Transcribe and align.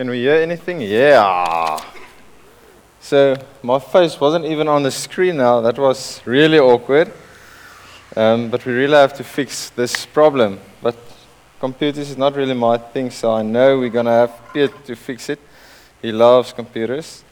Can 0.00 0.08
we 0.08 0.20
hear 0.20 0.36
anything? 0.36 0.80
Yeah. 0.80 1.78
So 3.00 3.36
my 3.62 3.78
face 3.78 4.18
wasn't 4.18 4.46
even 4.46 4.66
on 4.66 4.82
the 4.82 4.90
screen 4.90 5.36
now. 5.36 5.60
That 5.60 5.78
was 5.78 6.22
really 6.24 6.58
awkward. 6.58 7.12
Um, 8.16 8.48
but 8.48 8.64
we 8.64 8.72
really 8.72 8.94
have 8.94 9.12
to 9.18 9.24
fix 9.24 9.68
this 9.68 10.06
problem. 10.06 10.58
But 10.80 10.96
computers 11.60 12.08
is 12.08 12.16
not 12.16 12.34
really 12.34 12.54
my 12.54 12.78
thing, 12.78 13.10
so 13.10 13.34
I 13.34 13.42
know 13.42 13.78
we're 13.78 13.90
going 13.90 14.06
to 14.06 14.12
have 14.12 14.40
Piet 14.54 14.72
to 14.86 14.96
fix 14.96 15.28
it. 15.28 15.38
He 16.00 16.12
loves 16.12 16.54
computers. 16.54 17.22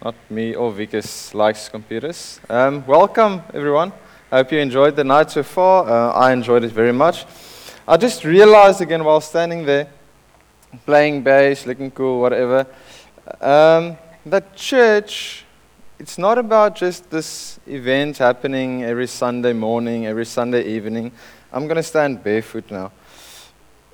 Not 0.00 0.14
me 0.30 0.54
or 0.54 0.70
Vickers 0.70 1.34
likes 1.34 1.68
computers. 1.68 2.38
Um, 2.48 2.86
welcome, 2.86 3.42
everyone. 3.52 3.92
I 4.30 4.36
hope 4.36 4.52
you 4.52 4.60
enjoyed 4.60 4.94
the 4.94 5.02
night 5.02 5.32
so 5.32 5.42
far. 5.42 5.88
Uh, 5.88 6.12
I 6.12 6.32
enjoyed 6.32 6.62
it 6.62 6.70
very 6.70 6.92
much. 6.92 7.26
I 7.88 7.96
just 7.96 8.22
realized 8.22 8.80
again 8.80 9.02
while 9.02 9.20
standing 9.20 9.66
there 9.66 9.88
playing 10.86 11.22
bass, 11.22 11.66
looking 11.66 11.90
cool, 11.90 12.20
whatever. 12.20 12.66
Um, 13.40 13.96
that 14.26 14.54
church, 14.54 15.44
it's 15.98 16.18
not 16.18 16.38
about 16.38 16.76
just 16.76 17.10
this 17.10 17.58
event 17.66 18.18
happening 18.18 18.82
every 18.84 19.06
Sunday 19.06 19.52
morning, 19.52 20.06
every 20.06 20.26
Sunday 20.26 20.64
evening. 20.64 21.12
I'm 21.52 21.66
going 21.66 21.76
to 21.76 21.82
stand 21.82 22.22
barefoot 22.24 22.70
now. 22.70 22.92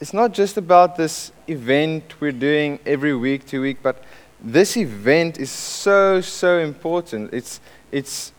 It's 0.00 0.14
not 0.14 0.32
just 0.32 0.56
about 0.56 0.96
this 0.96 1.32
event 1.48 2.20
we're 2.20 2.32
doing 2.32 2.78
every 2.86 3.14
week 3.14 3.46
to 3.46 3.60
week, 3.60 3.78
but 3.82 4.04
this 4.40 4.76
event 4.76 5.38
is 5.38 5.50
so, 5.50 6.20
so 6.20 6.58
important. 6.58 7.34
It's, 7.34 7.60
it's 7.90 8.32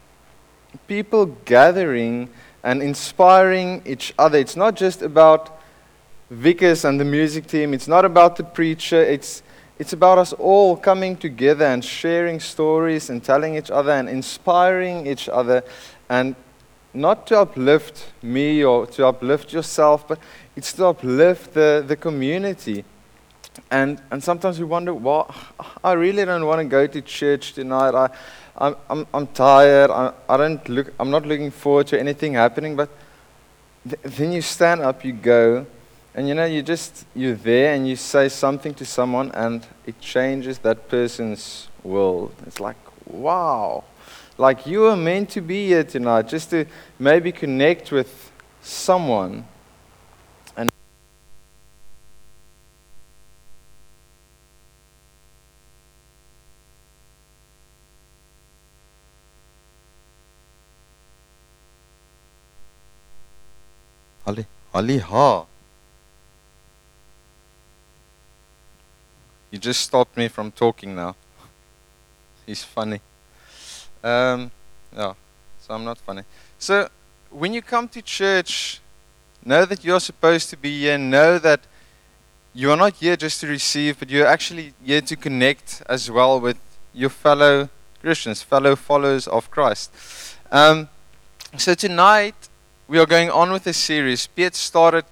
people 0.88 1.26
gathering 1.46 2.30
and 2.64 2.82
inspiring 2.82 3.82
each 3.86 4.14
other. 4.18 4.38
It's 4.38 4.56
not 4.56 4.76
just 4.76 5.02
about 5.02 5.59
Vickers 6.30 6.86
and 6.86 7.00
the 7.00 7.06
music 7.06 7.48
team. 7.48 7.74
It's 7.74 7.88
not 7.88 8.06
about 8.06 8.36
the 8.36 8.44
preacher. 8.44 9.02
It's, 9.02 9.42
it's 9.80 9.94
about 9.94 10.18
us 10.18 10.34
all 10.34 10.78
coming 10.78 11.18
together 11.18 11.66
and 11.66 11.84
sharing 11.84 12.40
stories 12.40 13.10
and 13.10 13.24
telling 13.24 13.56
each 13.56 13.72
other 13.72 13.92
and 13.92 14.08
inspiring 14.08 15.08
each 15.08 15.28
other. 15.28 15.64
And 16.10 16.36
not 16.94 17.28
to 17.28 17.40
uplift 17.40 18.12
me 18.22 18.64
or 18.64 18.86
to 18.88 19.08
uplift 19.08 19.54
yourself, 19.54 20.08
but 20.08 20.20
it's 20.56 20.74
to 20.74 20.88
uplift 20.88 21.54
the, 21.54 21.84
the 21.88 21.96
community. 21.96 22.84
And, 23.72 24.02
and 24.12 24.24
sometimes 24.24 24.60
we 24.60 24.66
wonder, 24.66 24.94
well, 24.94 25.34
I 25.84 25.94
really 25.94 26.26
don't 26.26 26.46
want 26.46 26.60
to 26.60 26.66
go 26.66 26.88
to 26.88 27.02
church 27.02 27.54
tonight. 27.54 27.94
I, 27.96 28.10
I'm, 28.58 28.76
I'm, 28.90 29.08
I'm 29.14 29.28
tired. 29.28 29.90
I, 29.90 30.14
I 30.28 30.38
don't 30.38 30.68
look, 30.70 30.94
I'm 31.00 31.10
not 31.10 31.26
looking 31.26 31.52
forward 31.52 31.88
to 31.88 32.00
anything 32.00 32.34
happening. 32.34 32.76
But 32.76 32.90
th- 33.88 34.02
then 34.04 34.32
you 34.32 34.42
stand 34.42 34.82
up, 34.82 35.04
you 35.04 35.14
go, 35.14 35.66
and 36.16 36.28
you 36.28 36.34
know, 36.34 36.46
you 36.46 36.62
just, 36.62 37.06
you're 37.16 37.36
there 37.36 37.74
and 37.74 37.88
you 37.88 37.96
say 37.96 38.30
something 38.30 38.74
to 38.76 38.86
someone 38.86 39.32
and 39.34 39.66
it 39.86 40.00
changes 40.02 40.58
that 40.60 40.90
person's 40.90 41.68
world. 41.84 42.34
It's 42.48 42.60
like, 42.60 42.78
wow. 43.06 43.84
Like 44.38 44.66
you 44.66 44.82
were 44.82 44.96
meant 44.96 45.30
to 45.32 45.42
be 45.42 45.68
here 45.68 45.84
tonight 45.84 46.28
just 46.28 46.50
to 46.50 46.66
maybe 46.98 47.32
connect 47.32 47.92
with 47.92 48.32
someone. 48.62 49.46
And 50.58 50.72
Ali, 64.26 64.46
Ali, 64.74 64.98
ha. 64.98 65.46
You 69.52 69.58
just 69.58 69.82
stopped 69.82 70.16
me 70.16 70.28
from 70.28 70.52
talking 70.52 70.96
now. 70.96 71.16
He's 72.46 72.64
funny. 72.64 73.02
Um, 74.04 74.52
yeah, 74.96 75.14
so 75.60 75.74
I'm 75.74 75.84
not 75.84 75.98
funny. 75.98 76.24
So 76.58 76.90
when 77.30 77.54
you 77.54 77.62
come 77.62 77.88
to 77.90 78.02
church, 78.02 78.80
know 79.44 79.66
that 79.66 79.84
you're 79.84 80.00
supposed 80.00 80.50
to 80.52 80.58
be 80.58 80.80
here. 80.80 80.98
Know 80.98 81.40
that 81.40 81.62
you 82.54 82.72
are 82.72 82.78
not 82.78 82.96
here 82.96 83.16
just 83.16 83.42
to 83.42 83.48
receive, 83.48 84.00
but 84.00 84.10
you're 84.10 84.28
actually 84.28 84.74
here 84.84 85.02
to 85.02 85.16
connect 85.16 85.82
as 85.88 86.10
well 86.10 86.40
with 86.40 86.58
your 86.94 87.10
fellow 87.10 87.70
Christians, 88.02 88.42
fellow 88.42 88.76
followers 88.76 89.28
of 89.28 89.52
Christ. 89.52 89.92
Um, 90.52 90.90
so 91.58 91.74
tonight 91.74 92.50
we 92.88 93.00
are 93.00 93.06
going 93.06 93.30
on 93.30 93.52
with 93.52 93.68
a 93.68 93.74
series. 93.74 94.28
Piet 94.28 94.56
started 94.56 95.06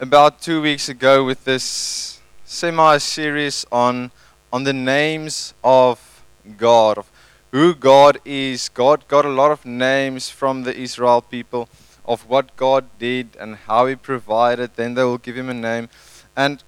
about 0.00 0.40
two 0.40 0.60
weeks 0.60 0.88
ago 0.88 1.24
with 1.24 1.44
this 1.44 2.15
semi 2.46 2.96
series 2.98 3.66
on 3.70 4.10
on 4.52 4.64
the 4.64 4.72
names 4.72 5.52
of 5.62 6.22
God, 6.56 6.96
of 6.98 7.10
who 7.50 7.74
God 7.74 8.18
is. 8.24 8.68
God 8.68 9.06
got 9.08 9.24
a 9.24 9.28
lot 9.28 9.50
of 9.50 9.66
names 9.66 10.30
from 10.30 10.62
the 10.62 10.74
Israel 10.74 11.20
people 11.20 11.68
of 12.06 12.28
what 12.28 12.56
God 12.56 12.84
did 12.98 13.36
and 13.38 13.56
how 13.56 13.86
He 13.86 13.96
provided. 13.96 14.76
Then 14.76 14.94
they 14.94 15.02
will 15.02 15.18
give 15.18 15.36
Him 15.36 15.50
a 15.50 15.54
name. 15.54 15.88
And 16.36 16.62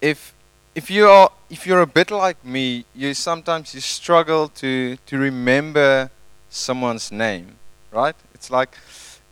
if 0.00 0.34
if 0.74 0.90
you 0.90 1.08
are 1.08 1.30
if 1.48 1.66
you're 1.66 1.80
a 1.80 1.86
bit 1.86 2.10
like 2.10 2.44
me, 2.44 2.84
you 2.94 3.14
sometimes 3.14 3.74
you 3.74 3.80
struggle 3.80 4.48
to 4.48 4.96
to 5.06 5.18
remember 5.18 6.10
someone's 6.50 7.10
name, 7.10 7.56
right? 7.90 8.16
It's 8.34 8.50
like 8.50 8.76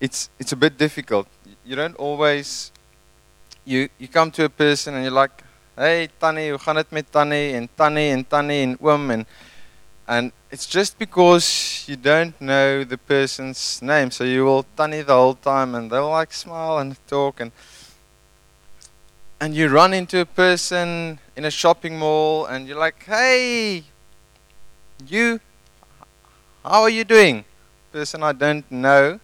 it's 0.00 0.30
it's 0.38 0.52
a 0.52 0.56
bit 0.56 0.78
difficult. 0.78 1.26
You 1.64 1.76
don't 1.76 1.96
always 1.96 2.72
you 3.68 3.88
you 3.98 4.08
come 4.08 4.30
to 4.30 4.44
a 4.44 4.48
person 4.48 4.94
and 4.94 5.04
you're 5.04 5.12
like, 5.12 5.42
"Hey 5.76 6.08
Tannie, 6.18 6.50
hoe 6.50 6.58
gaan 6.58 6.74
dit 6.74 6.90
met 6.90 7.12
Tannie 7.12 7.54
en 7.54 7.68
Tannie 7.74 8.10
en 8.10 8.24
Tannie 8.26 8.62
en 8.62 8.78
oom 8.80 9.10
en 9.10 9.26
and 10.06 10.32
it's 10.50 10.66
just 10.66 10.98
because 10.98 11.84
you 11.86 11.96
don't 11.96 12.40
know 12.40 12.82
the 12.82 12.96
person's 12.96 13.82
name, 13.82 14.10
so 14.10 14.24
you 14.24 14.44
will 14.44 14.64
Tannie 14.76 15.02
the 15.02 15.12
whole 15.12 15.34
time 15.34 15.74
and 15.74 15.90
they'll 15.90 16.08
like 16.08 16.32
smile 16.32 16.78
and 16.78 16.96
talk 17.06 17.40
and 17.40 17.52
and 19.40 19.54
you 19.54 19.68
run 19.68 19.92
into 19.92 20.18
a 20.20 20.26
person 20.26 21.18
in 21.36 21.44
a 21.44 21.50
shopping 21.50 21.98
mall 21.98 22.46
and 22.46 22.66
you're 22.66 22.78
like, 22.78 23.04
"Hey, 23.04 23.84
you 25.06 25.40
how 26.64 26.82
are 26.82 26.90
you 26.90 27.04
doing?" 27.04 27.44
Person 27.92 28.22
I 28.22 28.32
don't 28.32 28.64
know. 28.70 29.20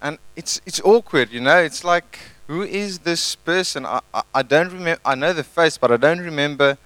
And 0.00 0.18
it's 0.36 0.60
it's 0.64 0.80
awkward, 0.80 1.32
you 1.32 1.40
know. 1.40 1.58
It's 1.58 1.84
like 1.84 2.18
who 2.50 2.62
is 2.62 2.98
this 2.98 3.36
person? 3.36 3.86
I, 3.86 4.00
I, 4.12 4.22
I 4.34 4.42
don't 4.42 4.72
remember. 4.72 5.00
I 5.04 5.14
know 5.14 5.32
the 5.32 5.44
face, 5.44 5.78
but 5.78 5.92
I 5.92 5.96
don't 5.96 6.18
remember 6.18 6.78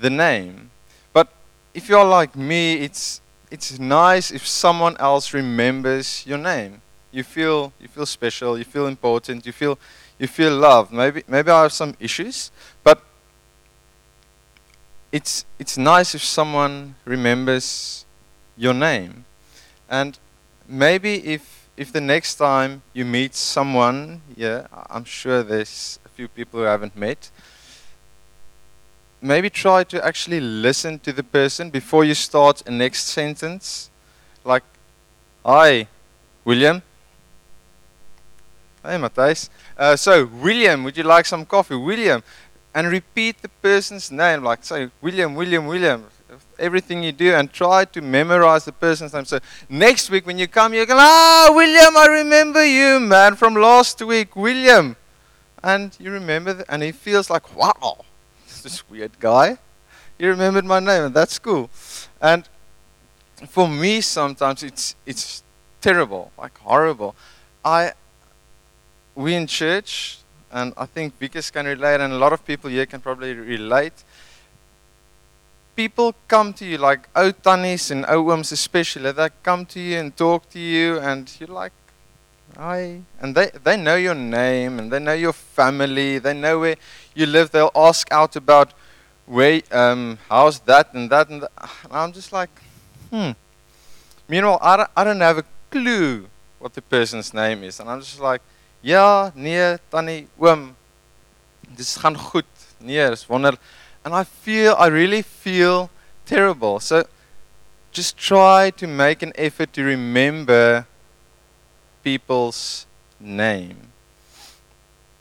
the 0.00 0.10
name. 0.10 0.70
But 1.12 1.28
if 1.74 1.88
you're 1.88 2.04
like 2.04 2.34
me, 2.34 2.74
it's 2.74 3.20
it's 3.52 3.78
nice 3.78 4.32
if 4.32 4.44
someone 4.44 4.96
else 4.96 5.32
remembers 5.32 6.26
your 6.26 6.38
name. 6.38 6.82
You 7.12 7.22
feel 7.22 7.72
you 7.80 7.86
feel 7.86 8.04
special. 8.04 8.58
You 8.58 8.64
feel 8.64 8.88
important. 8.88 9.46
You 9.46 9.52
feel 9.52 9.78
you 10.18 10.26
feel 10.26 10.56
loved. 10.56 10.92
Maybe 10.92 11.22
maybe 11.28 11.52
I 11.52 11.62
have 11.62 11.72
some 11.72 11.94
issues, 12.00 12.50
but 12.82 13.00
it's 15.12 15.44
it's 15.60 15.78
nice 15.78 16.16
if 16.16 16.24
someone 16.24 16.96
remembers 17.04 18.04
your 18.56 18.74
name, 18.74 19.24
and 19.88 20.18
maybe 20.66 21.14
if 21.24 21.57
if 21.78 21.92
the 21.92 22.00
next 22.00 22.34
time 22.34 22.82
you 22.92 23.04
meet 23.04 23.36
someone, 23.36 24.20
yeah, 24.36 24.66
I'm 24.90 25.04
sure 25.04 25.44
there's 25.44 26.00
a 26.04 26.08
few 26.08 26.26
people 26.26 26.58
who 26.58 26.66
haven't 26.66 26.96
met, 26.96 27.30
maybe 29.22 29.48
try 29.48 29.84
to 29.84 30.04
actually 30.04 30.40
listen 30.40 30.98
to 30.98 31.12
the 31.12 31.22
person 31.22 31.70
before 31.70 32.04
you 32.04 32.14
start 32.14 32.66
a 32.66 32.72
next 32.72 33.06
sentence. 33.06 33.90
Like, 34.44 34.64
hi, 35.46 35.86
William. 36.44 36.82
Hey, 38.82 38.96
Matthijs. 38.96 39.48
Uh, 39.76 39.94
so, 39.94 40.26
William, 40.26 40.82
would 40.82 40.96
you 40.96 41.04
like 41.04 41.26
some 41.26 41.46
coffee? 41.46 41.76
William. 41.76 42.24
And 42.74 42.88
repeat 42.88 43.40
the 43.40 43.48
person's 43.48 44.10
name, 44.10 44.42
like, 44.42 44.64
say, 44.64 44.90
William, 45.00 45.36
William, 45.36 45.64
William 45.66 46.04
everything 46.58 47.02
you 47.02 47.12
do 47.12 47.34
and 47.34 47.52
try 47.52 47.84
to 47.84 48.00
memorize 48.00 48.64
the 48.64 48.72
person's 48.72 49.12
name. 49.12 49.24
So 49.24 49.38
next 49.68 50.10
week 50.10 50.26
when 50.26 50.38
you 50.38 50.46
come, 50.48 50.74
you 50.74 50.84
go, 50.86 50.96
ah, 50.96 51.50
William, 51.50 51.96
I 51.96 52.06
remember 52.06 52.64
you, 52.64 53.00
man, 53.00 53.36
from 53.36 53.54
last 53.54 54.02
week, 54.02 54.36
William. 54.36 54.96
And 55.62 55.96
you 55.98 56.10
remember, 56.10 56.54
th- 56.54 56.66
and 56.68 56.82
he 56.82 56.92
feels 56.92 57.30
like, 57.30 57.56
wow, 57.56 58.04
this 58.62 58.88
weird 58.88 59.18
guy. 59.18 59.58
He 60.18 60.26
remembered 60.26 60.64
my 60.64 60.80
name, 60.80 61.04
and 61.04 61.14
that's 61.14 61.38
cool. 61.38 61.70
And 62.20 62.48
for 63.48 63.68
me, 63.68 64.00
sometimes 64.00 64.62
it's 64.62 64.96
it's 65.06 65.42
terrible, 65.80 66.32
like 66.36 66.58
horrible. 66.58 67.14
I 67.64 67.92
we 69.14 69.34
in 69.34 69.46
church, 69.46 70.18
and 70.50 70.72
I 70.76 70.86
think 70.86 71.18
Vickers 71.18 71.50
can 71.50 71.66
relate, 71.66 72.00
and 72.00 72.12
a 72.12 72.18
lot 72.18 72.32
of 72.32 72.44
people 72.44 72.68
here 72.70 72.86
can 72.86 73.00
probably 73.00 73.34
relate 73.34 74.04
people 75.78 76.12
come 76.26 76.52
to 76.52 76.64
you, 76.64 76.76
like 76.76 77.08
oud 77.14 77.40
tannies 77.40 77.92
and 77.92 78.04
ooms 78.06 78.50
especially, 78.50 79.12
they 79.12 79.28
come 79.44 79.64
to 79.64 79.78
you 79.78 80.00
and 80.00 80.16
talk 80.16 80.50
to 80.50 80.58
you, 80.58 80.98
and 80.98 81.32
you're 81.38 81.54
like, 81.62 81.72
hi. 82.56 83.00
And 83.20 83.32
they, 83.32 83.50
they 83.62 83.76
know 83.76 83.94
your 83.94 84.16
name, 84.16 84.80
and 84.80 84.90
they 84.90 84.98
know 84.98 85.12
your 85.12 85.32
family, 85.32 86.18
they 86.18 86.34
know 86.34 86.58
where 86.58 86.74
you 87.14 87.26
live. 87.26 87.52
They'll 87.52 87.70
ask 87.76 88.10
out 88.10 88.34
about 88.34 88.72
where, 89.24 89.62
um, 89.70 90.18
how's 90.28 90.58
that 90.70 90.94
and 90.94 91.08
that 91.10 91.28
and 91.28 91.42
that? 91.42 91.52
And 91.84 91.92
I'm 91.92 92.12
just 92.12 92.32
like, 92.32 92.50
hmm. 93.12 93.30
Meanwhile, 94.26 94.58
I 94.60 94.76
don't, 94.78 94.90
I 94.96 95.04
don't 95.04 95.20
have 95.20 95.38
a 95.38 95.44
clue 95.70 96.26
what 96.58 96.74
the 96.74 96.82
person's 96.82 97.32
name 97.32 97.62
is. 97.62 97.78
And 97.78 97.88
I'm 97.88 98.00
just 98.00 98.18
like, 98.18 98.42
ja, 98.82 99.30
nee, 99.32 99.78
tannie, 99.92 100.26
oom, 100.42 100.74
dis 101.76 101.96
gaan 101.96 102.16
goed. 102.16 102.50
Nee, 102.80 103.10
dis. 103.10 103.26
And 104.04 104.14
I 104.14 104.24
feel, 104.24 104.74
I 104.78 104.86
really 104.86 105.22
feel 105.22 105.90
terrible. 106.24 106.80
So 106.80 107.06
just 107.92 108.16
try 108.16 108.70
to 108.70 108.86
make 108.86 109.22
an 109.22 109.32
effort 109.34 109.72
to 109.74 109.82
remember 109.82 110.86
people's 112.02 112.86
name. 113.20 113.88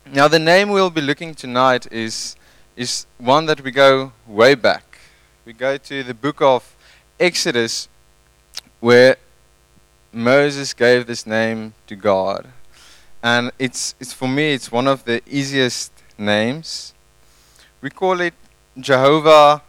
Now, 0.05 0.27
the 0.27 0.39
name 0.39 0.69
we'll 0.69 0.89
be 0.89 1.01
looking 1.01 1.35
tonight 1.35 1.91
is, 1.91 2.35
is 2.75 3.05
one 3.17 3.45
that 3.47 3.61
we 3.61 3.71
go 3.71 4.13
way 4.25 4.55
back. 4.55 4.99
We 5.45 5.53
go 5.53 5.77
to 5.77 6.03
the 6.03 6.13
book 6.13 6.41
of 6.41 6.75
Exodus, 7.19 7.89
where 8.79 9.17
Moses 10.13 10.73
gave 10.73 11.07
this 11.07 11.25
name 11.25 11.73
to 11.87 11.95
God. 11.95 12.47
And 13.21 13.51
it's, 13.59 13.95
it's 13.99 14.13
for 14.13 14.27
me, 14.27 14.53
it's 14.53 14.71
one 14.71 14.87
of 14.87 15.03
the 15.03 15.21
easiest 15.27 15.91
names. 16.17 16.93
We 17.81 17.89
call 17.89 18.21
it 18.21 18.33
Jehovah 18.79 19.61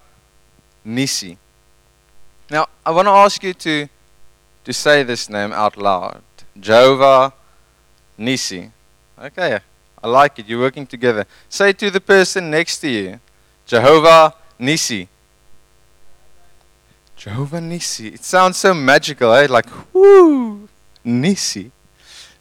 Nissi. 0.87 1.37
Now, 2.51 2.67
I 2.85 2.91
want 2.91 3.07
to 3.07 3.13
ask 3.13 3.43
you 3.43 3.55
to, 3.55 3.89
to 4.65 4.73
say 4.73 5.03
this 5.03 5.29
name 5.29 5.53
out 5.53 5.77
loud 5.77 6.23
Jehovah 6.59 7.33
Nissi. 8.19 8.71
Okay, 9.21 9.59
I 10.03 10.09
like 10.09 10.39
it. 10.39 10.49
You're 10.49 10.61
working 10.61 10.87
together. 10.87 11.27
Say 11.49 11.73
to 11.73 11.91
the 11.91 12.01
person 12.01 12.51
next 12.51 12.79
to 12.81 12.89
you 12.89 13.21
Jehovah 13.67 14.35
Nissi. 14.61 15.09
Jehovah 17.17 17.59
Nissi. 17.59 18.15
It 18.15 18.25
sounds 18.25 18.57
so 18.57 18.73
magical, 18.73 19.33
eh? 19.33 19.47
Like, 19.51 19.67
whoo, 19.93 20.69
Nissi. 21.05 21.71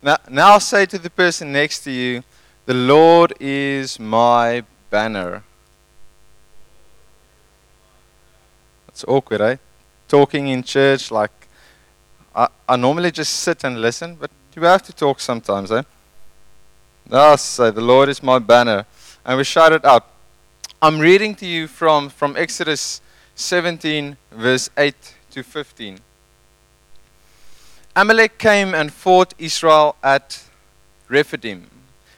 Now, 0.02 0.18
now 0.30 0.58
say 0.60 0.86
to 0.86 1.00
the 1.00 1.10
person 1.10 1.52
next 1.52 1.84
to 1.86 1.92
you, 1.92 2.24
the 2.66 2.74
Lord 2.74 3.34
is 3.40 4.00
my 4.00 4.64
banner. 4.90 5.44
It's 8.98 9.06
awkward, 9.08 9.42
eh? 9.42 9.58
Talking 10.08 10.48
in 10.48 10.64
church, 10.64 11.12
like, 11.12 11.30
I, 12.36 12.48
I 12.68 12.76
normally 12.78 13.12
just 13.12 13.32
sit 13.32 13.64
and 13.64 13.80
listen, 13.80 14.16
but 14.16 14.32
you 14.56 14.64
have 14.64 14.82
to 14.82 14.92
talk 14.92 15.20
sometimes, 15.20 15.72
eh? 15.72 15.84
Now 17.08 17.36
say, 17.36 17.70
the 17.70 17.80
Lord 17.80 18.10
is 18.10 18.24
my 18.24 18.40
banner. 18.40 18.88
And 19.24 19.38
we 19.38 19.44
shout 19.44 19.72
it 19.72 19.86
out. 19.86 20.08
I'm 20.82 20.98
reading 20.98 21.36
to 21.36 21.46
you 21.46 21.68
from, 21.68 22.10
from 22.10 22.36
Exodus 22.36 23.00
17, 23.36 24.18
verse 24.32 24.72
8 24.76 24.96
to 25.30 25.44
15. 25.44 26.00
Amalek 27.96 28.40
came 28.40 28.74
and 28.74 28.92
fought 28.92 29.36
Israel 29.38 29.96
at 30.02 30.44
Rephidim. 31.08 31.70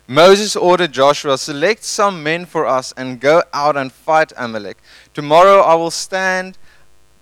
Moses 0.09 0.55
ordered 0.55 0.91
Joshua, 0.91 1.37
Select 1.37 1.83
some 1.83 2.23
men 2.23 2.47
for 2.47 2.65
us 2.65 2.91
and 2.97 3.19
go 3.19 3.43
out 3.53 3.77
and 3.77 3.93
fight 3.93 4.33
Amalek. 4.35 4.77
Tomorrow 5.13 5.61
I 5.61 5.75
will 5.75 5.91
stand, 5.91 6.57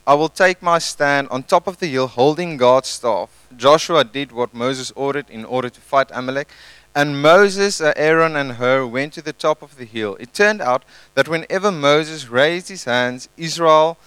I 0.07 0.13
will 0.13 0.29
take 0.29 0.61
my 0.61 0.79
stand 0.79 1.27
on 1.27 1.43
top 1.43 1.67
of 1.67 1.79
the 1.79 1.87
hill 1.87 2.07
holding 2.07 2.55
God's 2.55 2.87
staff. 2.87 3.29
Joshua 3.57 4.05
did 4.05 4.31
what 4.31 4.53
Moses 4.53 4.93
ordered 4.95 5.29
in 5.29 5.43
order 5.43 5.69
to 5.69 5.81
fight 5.81 6.07
Amalek. 6.13 6.47
And 6.95 7.21
Moses, 7.21 7.81
uh, 7.81 7.91
Aaron, 7.97 8.37
and 8.37 8.53
Hur 8.53 8.87
went 8.87 9.11
to 9.13 9.21
the 9.21 9.33
top 9.33 9.61
of 9.61 9.75
the 9.75 9.83
hill. 9.83 10.15
It 10.17 10.33
turned 10.33 10.61
out 10.61 10.83
that 11.15 11.27
whenever 11.27 11.73
Moses 11.73 12.29
raised 12.29 12.69
his 12.69 12.85
hands, 12.85 13.27
Israel 13.35 13.97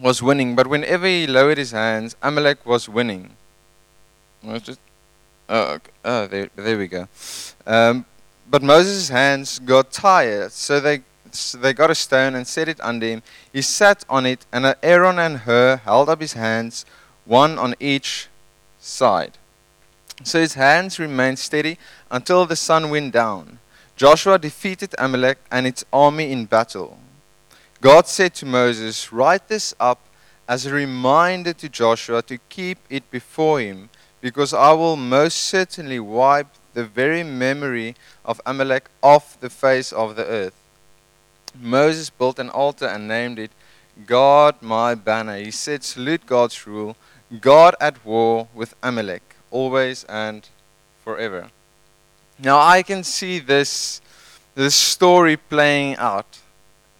was 0.00 0.22
winning. 0.22 0.56
But 0.56 0.68
whenever 0.68 1.06
he 1.06 1.26
lowered 1.26 1.58
his 1.58 1.72
hands, 1.72 2.16
Amalek 2.22 2.64
was 2.64 2.88
winning. 2.88 3.36
Just, 4.62 4.80
oh, 5.50 5.74
okay. 5.74 5.90
oh, 6.06 6.26
there, 6.26 6.48
there 6.56 6.78
we 6.78 6.88
go. 6.88 7.08
Um, 7.66 8.06
but 8.50 8.62
Moses' 8.62 9.10
hands 9.10 9.58
got 9.58 9.92
tired, 9.92 10.52
so 10.52 10.80
they 10.80 11.02
they 11.60 11.72
got 11.72 11.90
a 11.90 11.94
stone 11.94 12.34
and 12.34 12.46
set 12.46 12.68
it 12.68 12.80
under 12.80 13.06
him. 13.06 13.22
He 13.52 13.62
sat 13.62 14.04
on 14.08 14.26
it, 14.26 14.46
and 14.52 14.74
Aaron 14.82 15.18
and 15.18 15.38
Hur 15.38 15.76
held 15.76 16.08
up 16.08 16.20
his 16.20 16.34
hands, 16.34 16.84
one 17.24 17.58
on 17.58 17.74
each 17.80 18.28
side. 18.78 19.38
So 20.22 20.40
his 20.40 20.54
hands 20.54 20.98
remained 20.98 21.38
steady 21.38 21.78
until 22.10 22.46
the 22.46 22.56
sun 22.56 22.90
went 22.90 23.12
down. 23.12 23.58
Joshua 23.96 24.38
defeated 24.38 24.94
Amalek 24.98 25.38
and 25.50 25.66
its 25.66 25.84
army 25.92 26.30
in 26.30 26.46
battle. 26.46 26.98
God 27.80 28.06
said 28.06 28.34
to 28.36 28.46
Moses, 28.46 29.12
Write 29.12 29.48
this 29.48 29.74
up 29.78 30.00
as 30.48 30.66
a 30.66 30.72
reminder 30.72 31.52
to 31.52 31.68
Joshua 31.68 32.22
to 32.22 32.38
keep 32.48 32.78
it 32.90 33.10
before 33.10 33.60
him, 33.60 33.90
because 34.20 34.54
I 34.54 34.72
will 34.72 34.96
most 34.96 35.36
certainly 35.36 36.00
wipe 36.00 36.48
the 36.74 36.84
very 36.84 37.22
memory 37.22 37.94
of 38.24 38.40
Amalek 38.44 38.88
off 39.02 39.38
the 39.40 39.50
face 39.50 39.92
of 39.92 40.16
the 40.16 40.24
earth. 40.24 40.54
Moses 41.60 42.10
built 42.10 42.38
an 42.38 42.50
altar 42.50 42.86
and 42.86 43.08
named 43.08 43.38
it 43.38 43.50
God 44.06 44.56
my 44.60 44.94
banner. 44.94 45.38
He 45.38 45.50
said, 45.50 45.84
Salute 45.84 46.26
God's 46.26 46.66
rule, 46.66 46.96
God 47.40 47.74
at 47.80 48.04
war 48.04 48.48
with 48.54 48.74
Amalek 48.82 49.36
always 49.50 50.04
and 50.04 50.48
forever. 51.04 51.48
Now 52.38 52.58
I 52.58 52.82
can 52.82 53.04
see 53.04 53.38
this, 53.38 54.00
this 54.54 54.74
story 54.74 55.36
playing 55.36 55.96
out. 55.96 56.40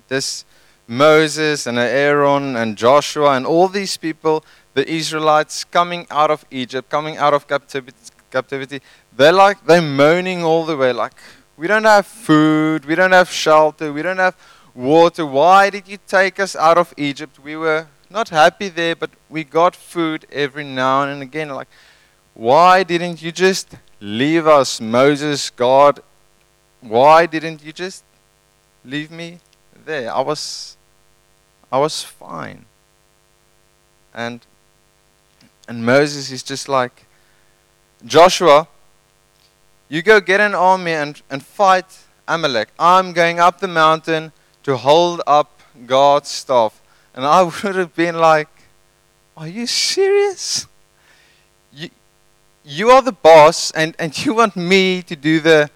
This 0.08 0.44
Moses 0.86 1.66
and 1.66 1.78
Aaron 1.78 2.56
and 2.56 2.76
Joshua 2.76 3.32
and 3.32 3.46
all 3.46 3.68
these 3.68 3.96
people, 3.96 4.44
the 4.74 4.88
Israelites 4.88 5.64
coming 5.64 6.06
out 6.10 6.30
of 6.30 6.44
Egypt, 6.50 6.88
coming 6.90 7.16
out 7.16 7.34
of 7.34 7.48
captivity, 7.48 7.96
captivity 8.30 8.80
they're 9.16 9.32
like, 9.32 9.64
they're 9.66 9.82
moaning 9.82 10.42
all 10.42 10.64
the 10.64 10.76
way, 10.76 10.92
like, 10.92 11.14
we 11.56 11.66
don't 11.66 11.84
have 11.84 12.06
food, 12.06 12.84
we 12.84 12.94
don't 12.94 13.12
have 13.12 13.30
shelter, 13.30 13.92
we 13.92 14.02
don't 14.02 14.18
have 14.18 14.36
water. 14.74 15.24
Why 15.24 15.70
did 15.70 15.86
you 15.88 15.98
take 16.06 16.40
us 16.40 16.56
out 16.56 16.78
of 16.78 16.92
Egypt? 16.96 17.38
We 17.38 17.56
were 17.56 17.86
not 18.10 18.28
happy 18.28 18.68
there, 18.68 18.96
but 18.96 19.10
we 19.28 19.44
got 19.44 19.76
food 19.76 20.26
every 20.32 20.64
now 20.64 21.02
and 21.02 21.22
again. 21.22 21.48
Like, 21.48 21.68
why 22.34 22.82
didn't 22.82 23.22
you 23.22 23.32
just 23.32 23.76
leave 24.00 24.46
us, 24.46 24.80
Moses, 24.80 25.50
God? 25.50 26.00
Why 26.80 27.26
didn't 27.26 27.64
you 27.64 27.72
just 27.72 28.04
leave 28.84 29.10
me 29.10 29.38
there? 29.84 30.12
I 30.12 30.20
was 30.20 30.76
I 31.70 31.78
was 31.78 32.02
fine. 32.02 32.66
And 34.12 34.40
and 35.66 35.84
Moses 35.84 36.30
is 36.30 36.42
just 36.42 36.68
like 36.68 37.06
Joshua, 38.04 38.68
you 39.94 40.02
go 40.02 40.20
get 40.20 40.40
an 40.40 40.56
army 40.56 40.90
and, 40.90 41.22
and 41.30 41.40
fight 41.40 41.86
Amalek. 42.26 42.70
I'm 42.80 43.12
going 43.12 43.38
up 43.38 43.60
the 43.60 43.68
mountain 43.68 44.32
to 44.64 44.76
hold 44.76 45.22
up 45.24 45.60
God's 45.86 46.28
staff. 46.28 46.82
And 47.14 47.24
I 47.24 47.42
would 47.62 47.76
have 47.76 47.94
been 47.94 48.16
like, 48.16 48.48
Are 49.36 49.46
you 49.46 49.68
serious? 49.68 50.66
you 51.72 51.90
you 52.64 52.90
are 52.90 53.02
the 53.02 53.12
boss 53.12 53.70
and, 53.70 53.94
and 54.00 54.24
you 54.24 54.34
want 54.34 54.56
me 54.56 55.00
to 55.02 55.14
do 55.14 55.38
the, 55.38 55.70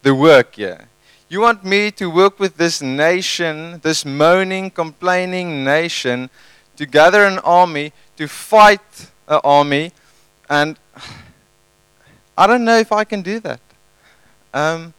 the 0.00 0.14
work 0.14 0.54
here. 0.54 0.88
You 1.28 1.42
want 1.42 1.62
me 1.62 1.90
to 1.90 2.08
work 2.08 2.40
with 2.40 2.56
this 2.56 2.80
nation, 2.80 3.80
this 3.82 4.06
moaning, 4.06 4.70
complaining 4.70 5.64
nation, 5.64 6.30
to 6.76 6.86
gather 6.86 7.24
an 7.24 7.40
army, 7.40 7.92
to 8.16 8.26
fight 8.26 9.10
an 9.28 9.40
army, 9.44 9.92
and 10.48 10.78
I 12.40 12.46
don't 12.46 12.64
know 12.64 12.78
if 12.78 12.90
I 12.90 13.04
can 13.04 13.20
do 13.20 13.38
that. 13.40 13.60
Um, 14.54 14.94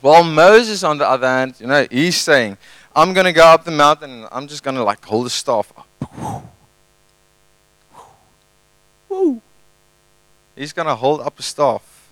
while 0.00 0.24
Moses, 0.24 0.82
on 0.82 0.96
the 0.96 1.06
other 1.06 1.26
hand, 1.26 1.56
you 1.58 1.66
know, 1.66 1.86
he's 1.90 2.16
saying, 2.16 2.56
I'm 2.96 3.12
going 3.12 3.26
to 3.26 3.34
go 3.34 3.44
up 3.44 3.64
the 3.64 3.70
mountain 3.70 4.10
and 4.10 4.28
I'm 4.32 4.48
just 4.48 4.62
going 4.62 4.74
to 4.76 4.82
like 4.82 5.04
hold 5.04 5.26
the 5.26 5.30
staff 5.30 5.70
up. 5.76 5.86
He's 10.56 10.72
going 10.72 10.88
to 10.88 10.94
hold 10.94 11.20
up 11.20 11.38
a 11.38 11.42
staff. 11.42 12.08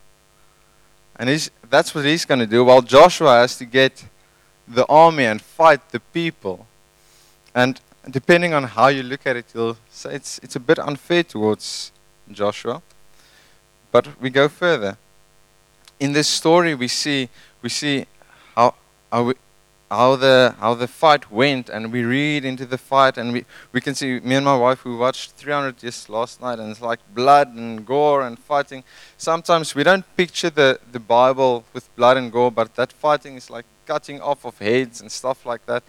And 1.17 1.31
he's, 1.31 1.51
that's 1.71 1.95
what 1.95 2.05
he's 2.05 2.27
going 2.27 2.41
to 2.41 2.47
do, 2.47 2.63
while 2.63 2.83
Joshua 2.83 3.37
has 3.37 3.57
to 3.57 3.65
get 3.65 4.05
the 4.69 4.85
army 4.87 5.25
and 5.25 5.41
fight 5.41 5.93
the 5.93 6.01
people. 6.01 6.67
And 7.55 7.81
depending 8.11 8.53
on 8.53 8.65
how 8.65 8.89
you 8.89 9.03
look 9.03 9.27
at 9.27 9.37
it, 9.37 9.47
you'll 9.55 9.79
say 9.91 10.15
it's, 10.15 10.39
it's 10.41 10.57
a 10.57 10.61
bit 10.61 10.79
unfair 10.79 11.23
towards 11.23 11.91
Joshua. 12.31 12.83
But 13.93 14.21
we 14.21 14.31
go 14.31 14.49
further. 14.49 14.97
In 16.01 16.13
this 16.13 16.27
story, 16.27 16.75
we 16.75 16.89
see, 16.89 17.29
we 17.63 17.69
see 17.69 18.07
how, 18.57 18.75
how 19.13 19.25
we, 19.25 19.35
how 19.91 20.17
the 20.17 20.55
how 20.59 20.73
the 20.73 20.89
fight 20.89 21.31
went 21.31 21.69
and 21.69 21.93
we 21.93 22.03
read 22.03 22.47
into 22.47 22.65
the 22.65 22.79
fight 22.79 23.19
and 23.19 23.31
we, 23.35 23.45
we 23.73 23.81
can 23.81 23.95
see 23.95 24.21
me 24.21 24.37
and 24.37 24.45
my 24.45 24.57
wife 24.57 24.87
we 24.87 24.97
watched 24.97 25.33
300 25.33 25.77
just 25.77 26.09
last 26.09 26.41
night 26.41 26.59
and 26.59 26.71
it's 26.71 26.81
like 26.81 26.99
blood 27.15 27.49
and 27.49 27.85
gore 27.85 28.23
and 28.23 28.39
fighting 28.39 28.85
sometimes 29.19 29.75
we 29.75 29.83
don't 29.83 30.07
picture 30.17 30.49
the, 30.49 30.81
the 30.93 30.99
bible 30.99 31.67
with 31.75 31.95
blood 31.95 32.17
and 32.17 32.33
gore 32.33 32.51
but 32.51 32.75
that 32.75 32.91
fighting 32.91 33.37
is 33.37 33.51
like 33.51 33.67
cutting 33.87 34.19
off 34.23 34.47
of 34.47 34.59
heads 34.59 35.03
and 35.03 35.13
stuff 35.13 35.45
like 35.45 35.65
that 35.67 35.83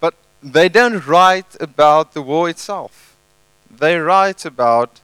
But 0.00 0.14
they 0.42 0.68
don't 0.68 1.04
write 1.06 1.56
about 1.60 2.14
the 2.14 2.22
war 2.22 2.48
itself. 2.48 3.16
They 3.70 3.96
write 3.98 4.44
about 4.44 5.00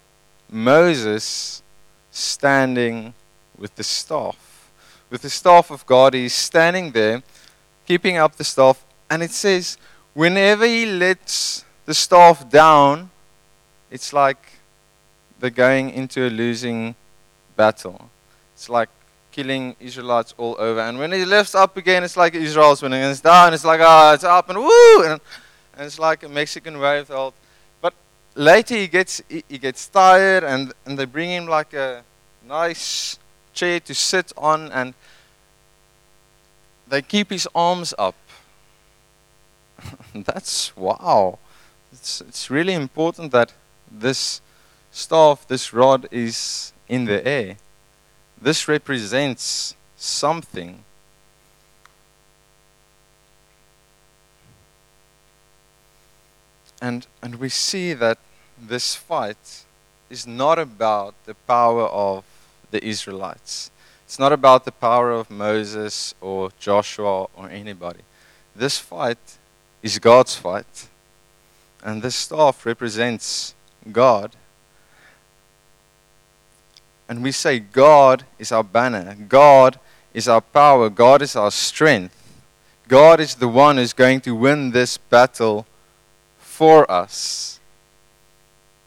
Moses 0.49 1.62
standing 2.14 3.12
with 3.59 3.75
the 3.75 3.83
staff. 3.85 4.71
With 5.11 5.23
the 5.23 5.30
staff 5.30 5.71
of 5.71 5.85
God, 5.85 6.14
he's 6.14 6.33
standing 6.33 6.92
there, 6.92 7.23
keeping 7.87 8.16
up 8.16 8.37
the 8.37 8.44
staff, 8.44 8.85
and 9.11 9.23
it 9.23 9.33
says, 9.33 9.76
whenever 10.14 10.64
he 10.64 10.87
lets 10.87 11.64
the 11.85 11.94
staff 11.94 12.49
down, 12.49 13.11
it's 13.90 14.12
like 14.12 14.38
they're 15.38 15.50
going 15.50 15.90
into 15.90 16.26
a 16.26 16.30
losing 16.30 16.94
battle. 17.56 18.09
It's 18.54 18.68
like 18.68 18.88
killing 19.33 19.75
Israelites 19.80 20.35
all 20.38 20.56
over. 20.59 20.80
And 20.80 20.99
when 20.99 21.12
he 21.12 21.25
lifts 21.25 21.54
up 21.54 21.76
again, 21.76 22.04
it's 22.04 22.16
like 22.16 22.35
Israel's 22.35 22.80
winning. 22.80 23.02
And 23.02 23.11
it's 23.11 23.21
down, 23.21 23.52
it's 23.52 23.64
like, 23.64 23.80
ah, 23.83 24.11
oh, 24.11 24.14
it's 24.14 24.25
up 24.25 24.49
and 24.49 24.59
woo! 24.59 25.02
And, 25.04 25.21
and 25.76 25.87
it's 25.87 25.99
like 25.99 26.23
a 26.23 26.28
Mexican 26.28 26.78
wave. 26.78 27.09
But 27.09 27.35
later 28.34 28.74
he 28.74 28.86
gets, 28.88 29.22
he, 29.28 29.44
he 29.48 29.58
gets 29.58 29.86
tired 29.88 30.44
and, 30.44 30.72
and 30.84 30.98
they 30.98 31.04
bring 31.04 31.30
him 31.30 31.46
like 31.46 31.72
a 31.72 32.02
nice 32.46 33.18
chair 33.52 33.80
to 33.80 33.94
sit 33.94 34.32
on 34.36 34.70
and 34.72 34.94
they 36.88 37.02
keep 37.02 37.30
his 37.30 37.48
arms 37.54 37.94
up. 37.98 38.14
That's 40.14 40.76
wow. 40.76 41.38
It's, 41.92 42.20
it's 42.20 42.50
really 42.50 42.74
important 42.74 43.32
that 43.32 43.52
this 43.90 44.40
staff, 44.90 45.46
this 45.46 45.72
rod 45.72 46.06
is 46.10 46.72
in 46.88 47.04
the 47.04 47.26
air. 47.26 47.56
This 48.40 48.68
represents 48.68 49.74
something. 49.96 50.84
And, 56.84 57.06
and 57.22 57.36
we 57.36 57.48
see 57.48 57.94
that 57.94 58.18
this 58.60 58.94
fight 58.94 59.64
is 60.10 60.26
not 60.26 60.58
about 60.58 61.14
the 61.24 61.32
power 61.34 61.84
of 61.84 62.24
the 62.72 62.84
Israelites. 62.84 63.70
It's 64.04 64.18
not 64.18 64.34
about 64.34 64.66
the 64.66 64.70
power 64.70 65.10
of 65.10 65.30
Moses 65.30 66.14
or 66.20 66.50
Joshua 66.58 67.28
or 67.34 67.48
anybody. 67.48 68.00
This 68.54 68.76
fight 68.76 69.38
is 69.82 69.98
God's 69.98 70.36
fight. 70.36 70.88
And 71.82 72.02
this 72.02 72.16
staff 72.16 72.66
represents 72.66 73.54
God. 73.90 74.32
And 77.08 77.22
we 77.22 77.32
say 77.32 77.60
God 77.60 78.24
is 78.38 78.52
our 78.52 78.62
banner. 78.62 79.16
God 79.26 79.80
is 80.12 80.28
our 80.28 80.42
power. 80.42 80.90
God 80.90 81.22
is 81.22 81.34
our 81.34 81.50
strength. 81.50 82.14
God 82.88 83.20
is 83.20 83.36
the 83.36 83.48
one 83.48 83.78
who's 83.78 83.94
going 83.94 84.20
to 84.20 84.34
win 84.34 84.72
this 84.72 84.98
battle 84.98 85.66
for 86.54 86.88
us. 86.90 87.58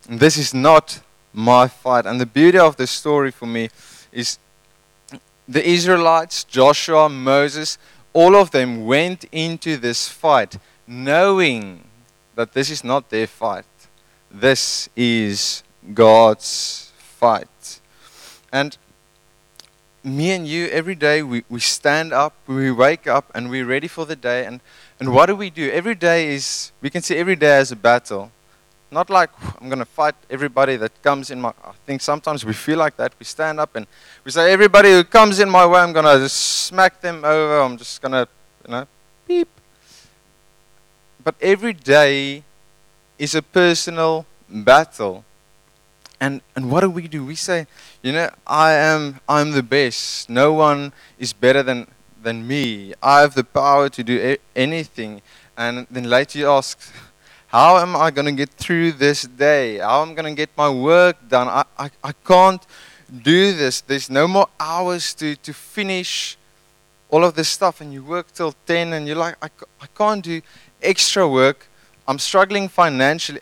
And 0.08 0.20
this 0.20 0.38
is 0.38 0.54
not 0.54 1.02
my 1.34 1.68
fight. 1.68 2.06
And 2.06 2.20
the 2.20 2.26
beauty 2.26 2.58
of 2.58 2.78
this 2.78 2.92
story 2.92 3.32
for 3.32 3.46
me 3.46 3.70
is 4.12 4.40
the 5.48 5.68
Israelites, 5.68 6.46
Joshua, 6.46 7.10
Moses, 7.10 7.78
all 8.14 8.36
of 8.36 8.52
them 8.52 8.86
went 8.86 9.26
into 9.32 9.76
this 9.78 10.08
fight 10.08 10.58
knowing 10.88 11.84
that 12.36 12.54
this 12.54 12.70
is 12.70 12.84
not 12.84 13.10
their 13.10 13.28
fight. 13.28 13.66
This 14.32 14.90
is 14.96 15.64
God's 15.94 16.92
fight. 16.98 17.82
And 18.52 18.78
me 20.04 20.32
and 20.32 20.48
you, 20.48 20.68
every 20.68 20.96
day 20.96 21.22
we, 21.22 21.44
we 21.50 21.60
stand 21.60 22.14
up, 22.14 22.34
we 22.48 22.72
wake 22.72 23.08
up, 23.08 23.30
and 23.36 23.50
we're 23.50 23.66
ready 23.66 23.90
for 23.90 24.06
the 24.06 24.16
day. 24.16 24.46
And, 24.46 24.62
and 25.00 25.14
what 25.14 25.28
do 25.28 25.36
we 25.36 25.50
do? 25.50 25.70
Every 25.72 25.96
day 25.96 26.34
is, 26.34 26.72
we 26.82 26.90
can 26.90 27.02
see 27.02 27.16
every 27.16 27.36
day 27.36 27.58
as 27.58 27.72
a 27.72 27.76
battle. 27.76 28.32
Not 28.90 29.10
like 29.10 29.30
I'm 29.60 29.68
going 29.68 29.80
to 29.80 29.86
fight 29.86 30.16
everybody 30.30 30.78
that 30.78 31.04
comes 31.04 31.30
in 31.30 31.42
my. 31.42 31.50
I 31.64 31.74
think 31.86 32.02
sometimes 32.02 32.46
we 32.46 32.54
feel 32.54 32.78
like 32.78 32.96
that. 32.98 33.14
We 33.20 33.26
stand 33.26 33.60
up 33.60 33.76
and 33.76 33.86
we 34.24 34.32
say, 34.32 34.52
everybody 34.52 34.92
who 34.92 35.04
comes 35.04 35.40
in 35.40 35.50
my 35.50 35.66
way, 35.66 35.82
I'm 35.82 35.92
going 35.92 36.06
to 36.06 36.30
smack 36.30 37.02
them 37.02 37.26
over. 37.26 37.60
I'm 37.60 37.78
just 37.78 38.02
going 38.02 38.14
to, 38.14 38.28
you 38.66 38.72
know, 38.72 38.88
beep, 39.28 39.50
but 41.24 41.36
every 41.42 41.74
day 41.74 42.44
is 43.20 43.36
a 43.36 43.42
personal 43.42 44.26
battle. 44.50 45.26
And, 46.20 46.42
and 46.56 46.72
what 46.72 46.82
do 46.82 46.90
we 46.90 47.08
do? 47.08 47.26
We 47.26 47.36
say, 47.36 47.68
you 48.02 48.14
know, 48.14 48.30
I 48.48 48.72
am 48.74 49.20
I'm 49.28 49.52
the 49.52 49.62
best. 49.62 50.30
No 50.30 50.54
one 50.54 50.94
is 51.20 51.34
better 51.34 51.62
than, 51.62 51.88
than 52.24 52.48
me. 52.48 52.94
I 53.02 53.22
have 53.22 53.34
the 53.34 53.44
power 53.44 53.90
to 53.90 54.04
do 54.04 54.38
anything. 54.56 55.22
And 55.58 55.88
then 55.90 56.06
later 56.06 56.40
you 56.40 56.50
ask, 56.50 56.80
how 57.48 57.78
am 57.78 57.96
I 57.96 58.12
going 58.12 58.26
to 58.26 58.32
get 58.32 58.50
through 58.52 58.94
this 58.94 59.24
day? 59.24 59.78
How 59.78 60.02
am 60.02 60.12
I 60.12 60.14
going 60.14 60.36
to 60.36 60.38
get 60.38 60.50
my 60.58 60.70
work 60.70 61.16
done? 61.28 61.48
I, 61.48 61.64
I, 61.78 61.90
I 62.04 62.12
can't 62.26 62.66
do 63.24 63.54
this. 63.54 63.82
There's 63.82 64.10
no 64.10 64.28
more 64.28 64.48
hours 64.60 65.14
to, 65.16 65.36
to 65.38 65.54
finish 65.54 66.38
all 67.10 67.24
of 67.24 67.36
this 67.36 67.50
stuff. 67.50 67.82
And 67.82 67.94
you 67.94 68.04
work 68.04 68.34
till 68.34 68.54
10 68.66 68.94
and 68.94 69.08
you're 69.08 69.16
like, 69.16 69.36
I, 69.42 69.50
I 69.82 69.88
can't 69.98 70.24
do 70.24 70.42
extra 70.82 71.28
work. 71.28 71.68
I'm 72.08 72.20
struggling 72.20 72.68
financially. 72.68 73.42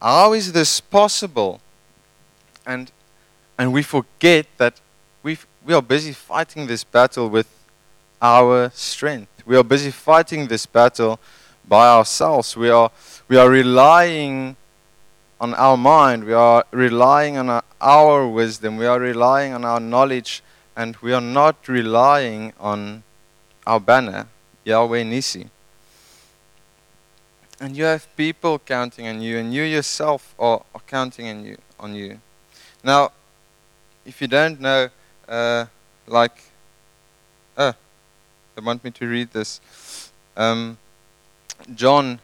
How 0.00 0.32
is 0.32 0.52
this 0.52 0.80
possible? 0.80 1.60
And, 2.66 2.90
and 3.58 3.72
we 3.72 3.82
forget 3.82 4.46
that 4.56 4.80
we 5.22 5.36
we 5.64 5.74
are 5.74 5.82
busy 5.82 6.12
fighting 6.12 6.66
this 6.66 6.84
battle 6.84 7.28
with 7.28 7.46
our 8.20 8.70
strength. 8.74 9.42
We 9.46 9.56
are 9.56 9.64
busy 9.64 9.90
fighting 9.90 10.46
this 10.46 10.66
battle 10.66 11.18
by 11.66 11.88
ourselves. 11.88 12.56
We 12.56 12.70
are, 12.70 12.90
we 13.28 13.36
are 13.36 13.48
relying 13.48 14.56
on 15.40 15.54
our 15.54 15.76
mind. 15.76 16.24
We 16.24 16.34
are 16.34 16.64
relying 16.70 17.36
on 17.36 17.48
our, 17.48 17.64
our 17.80 18.26
wisdom. 18.26 18.76
We 18.76 18.86
are 18.86 19.00
relying 19.00 19.54
on 19.54 19.64
our 19.64 19.80
knowledge. 19.80 20.42
And 20.76 20.96
we 20.96 21.12
are 21.12 21.20
not 21.20 21.68
relying 21.68 22.52
on 22.58 23.02
our 23.66 23.80
banner, 23.80 24.28
Yahweh 24.64 25.02
Nissi 25.02 25.48
and 27.60 27.76
you 27.76 27.84
have 27.84 28.08
people 28.16 28.58
counting 28.58 29.06
on 29.06 29.20
you, 29.20 29.36
and 29.38 29.52
you 29.52 29.62
yourself 29.62 30.34
are, 30.38 30.62
are 30.74 30.80
counting 30.86 31.28
on 31.28 31.44
you, 31.44 31.58
on 31.78 31.94
you. 31.94 32.18
Now, 32.82 33.12
if 34.06 34.22
you 34.22 34.26
don't 34.26 34.58
know, 34.58 34.88
uh, 35.28 35.66
like, 36.06 36.42
uh, 37.58 37.74
want 38.58 38.84
me 38.84 38.90
to 38.90 39.06
read 39.06 39.32
this. 39.32 39.60
Um, 40.36 40.78
John 41.74 42.20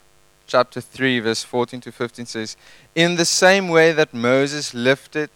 chapter 0.47 0.81
3, 0.81 1.21
verse 1.21 1.43
14 1.43 1.81
to 1.83 1.93
15 1.93 2.27
says, 2.27 2.57
In 2.95 3.17
the 3.17 3.25
same 3.25 3.69
way 3.69 3.93
that 3.93 4.15
Moses 4.15 4.75
lifted 4.75 5.31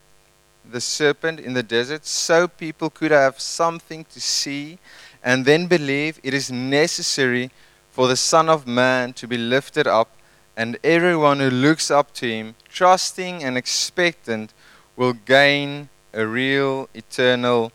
the 0.71 0.81
serpent 0.81 1.41
in 1.41 1.55
the 1.55 1.63
desert, 1.63 2.07
so 2.07 2.49
people 2.49 2.91
could 2.91 3.11
have 3.11 3.41
something 3.41 4.05
to 4.07 4.21
see 4.21 4.79
and 5.23 5.45
then 5.45 5.67
believe 5.67 6.19
it 6.23 6.33
is 6.33 6.51
necessary 6.51 7.51
for 7.91 8.09
the 8.09 8.17
Son 8.17 8.49
of 8.49 8.67
Man 8.67 9.13
to 9.15 9.27
be 9.27 9.37
lifted 9.37 9.87
up, 9.87 10.09
and 10.57 10.79
everyone 10.83 11.41
who 11.41 11.51
looks 11.51 11.91
up 11.91 12.13
to 12.15 12.29
him, 12.29 12.55
trusting 12.69 13.43
and 13.43 13.59
expectant, 13.59 14.53
will 14.97 15.13
gain 15.13 15.89
a 16.13 16.27
real 16.27 16.89
eternal 16.95 17.73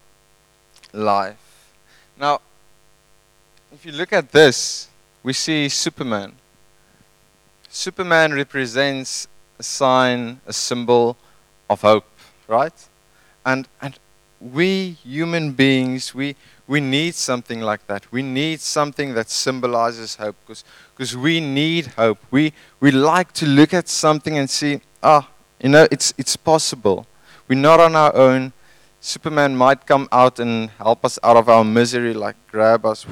life. 0.94 1.74
Now, 2.18 2.42
if 3.76 3.86
you 3.86 3.92
look 3.92 4.14
at 4.14 4.32
this, 4.32 4.88
we 5.22 5.34
see 5.34 5.68
Superman. 5.68 6.32
Superman 7.68 8.34
represents 8.34 9.28
a 9.60 9.64
sign, 9.64 10.40
a 10.48 10.54
symbol 10.54 11.18
of 11.70 11.82
hope, 11.82 12.06
right? 12.48 12.74
And, 13.46 13.68
and 13.82 14.00
we 14.40 14.92
human 15.04 15.52
beings, 15.52 16.16
we, 16.16 16.38
we 16.68 16.80
need 16.80 17.16
something 17.16 17.60
like 17.60 17.86
that. 17.88 18.10
We 18.14 18.22
need 18.22 18.62
something 18.62 19.14
that 19.16 19.30
symbolizes 19.30 20.16
hope 20.16 20.38
because 20.46 21.18
we 21.18 21.42
need 21.42 21.88
hope. 21.98 22.20
We, 22.32 22.54
we 22.80 22.92
like 22.92 23.34
to 23.34 23.46
look 23.46 23.74
at 23.74 23.90
something 23.90 24.38
and 24.38 24.50
see, 24.50 24.80
ah, 25.04 25.30
you 25.62 25.68
know, 25.68 25.86
it's, 25.92 26.14
it's 26.18 26.38
possible. 26.38 27.06
We're 27.50 27.60
not 27.60 27.82
on 27.82 27.96
our 27.98 28.16
own. 28.16 28.54
Superman 29.02 29.58
might 29.58 29.86
come 29.86 30.08
out 30.14 30.40
and 30.40 30.70
help 30.78 31.04
us 31.04 31.20
out 31.22 31.36
of 31.36 31.50
our 31.50 31.66
misery, 31.66 32.14
like 32.14 32.38
grab 32.50 32.86
us. 32.86 33.06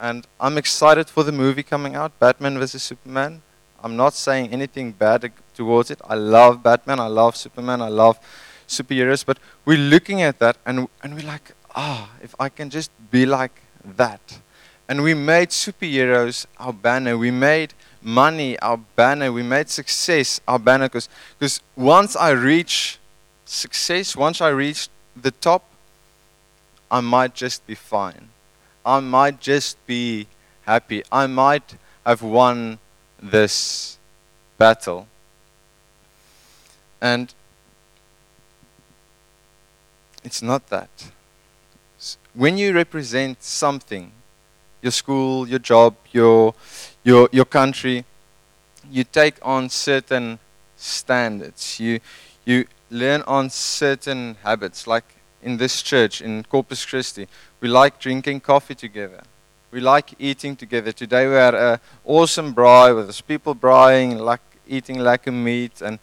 And 0.00 0.26
I'm 0.40 0.56
excited 0.56 1.08
for 1.08 1.24
the 1.24 1.32
movie 1.32 1.62
coming 1.62 1.96
out, 1.96 2.18
Batman 2.18 2.58
vs. 2.58 2.82
Superman. 2.82 3.42
I'm 3.82 3.96
not 3.96 4.14
saying 4.14 4.50
anything 4.52 4.92
bad 4.92 5.32
towards 5.54 5.90
it. 5.90 6.00
I 6.04 6.14
love 6.14 6.62
Batman. 6.62 7.00
I 7.00 7.06
love 7.06 7.36
Superman. 7.36 7.80
I 7.80 7.88
love 7.88 8.18
superheroes. 8.66 9.24
But 9.24 9.38
we're 9.64 9.78
looking 9.78 10.22
at 10.22 10.38
that 10.38 10.56
and, 10.66 10.88
and 11.02 11.14
we're 11.14 11.26
like, 11.26 11.52
ah, 11.74 12.10
if 12.22 12.34
I 12.38 12.48
can 12.48 12.70
just 12.70 12.90
be 13.10 13.26
like 13.26 13.62
that. 13.84 14.40
And 14.88 15.02
we 15.02 15.14
made 15.14 15.50
superheroes 15.50 16.46
our 16.58 16.72
banner. 16.72 17.16
We 17.18 17.30
made 17.30 17.74
money 18.02 18.58
our 18.60 18.78
banner. 18.96 19.30
We 19.32 19.42
made 19.42 19.68
success 19.68 20.40
our 20.48 20.58
banner. 20.58 20.88
Because 20.88 21.60
once 21.76 22.16
I 22.16 22.30
reach 22.30 22.98
success, 23.44 24.16
once 24.16 24.40
I 24.40 24.48
reach 24.48 24.88
the 25.14 25.30
top, 25.30 25.64
I 26.90 27.00
might 27.00 27.34
just 27.34 27.66
be 27.66 27.74
fine. 27.74 28.30
I 28.84 29.00
might 29.00 29.40
just 29.40 29.84
be 29.86 30.26
happy. 30.62 31.02
I 31.10 31.26
might, 31.26 31.76
I've 32.04 32.22
won 32.22 32.78
this 33.22 33.98
battle. 34.56 35.06
And 37.00 37.32
it's 40.24 40.42
not 40.42 40.68
that. 40.68 40.90
When 42.34 42.58
you 42.58 42.72
represent 42.72 43.42
something, 43.42 44.12
your 44.82 44.92
school, 44.92 45.48
your 45.48 45.58
job, 45.58 45.96
your, 46.12 46.54
your, 47.02 47.28
your 47.32 47.44
country, 47.44 48.04
you 48.90 49.04
take 49.04 49.34
on 49.42 49.68
certain 49.68 50.38
standards. 50.76 51.80
You, 51.80 52.00
you 52.44 52.66
learn 52.90 53.22
on 53.22 53.50
certain 53.50 54.36
habits. 54.42 54.86
Like 54.86 55.04
in 55.42 55.56
this 55.56 55.82
church, 55.82 56.20
in 56.20 56.44
Corpus 56.44 56.84
Christi, 56.84 57.28
we 57.60 57.68
like 57.68 57.98
drinking 57.98 58.40
coffee 58.40 58.74
together. 58.74 59.22
We 59.70 59.80
like 59.80 60.14
eating 60.18 60.56
together. 60.56 60.92
Today 60.92 61.28
we 61.28 61.34
had 61.34 61.54
an 61.54 61.78
awesome 62.04 62.54
braai 62.54 62.94
with 62.94 63.08
us 63.08 63.20
people 63.20 63.54
braaiing, 63.54 64.18
like 64.18 64.40
eating 64.66 64.98
like 64.98 65.26
a 65.26 65.32
meat, 65.32 65.82
and 65.82 65.98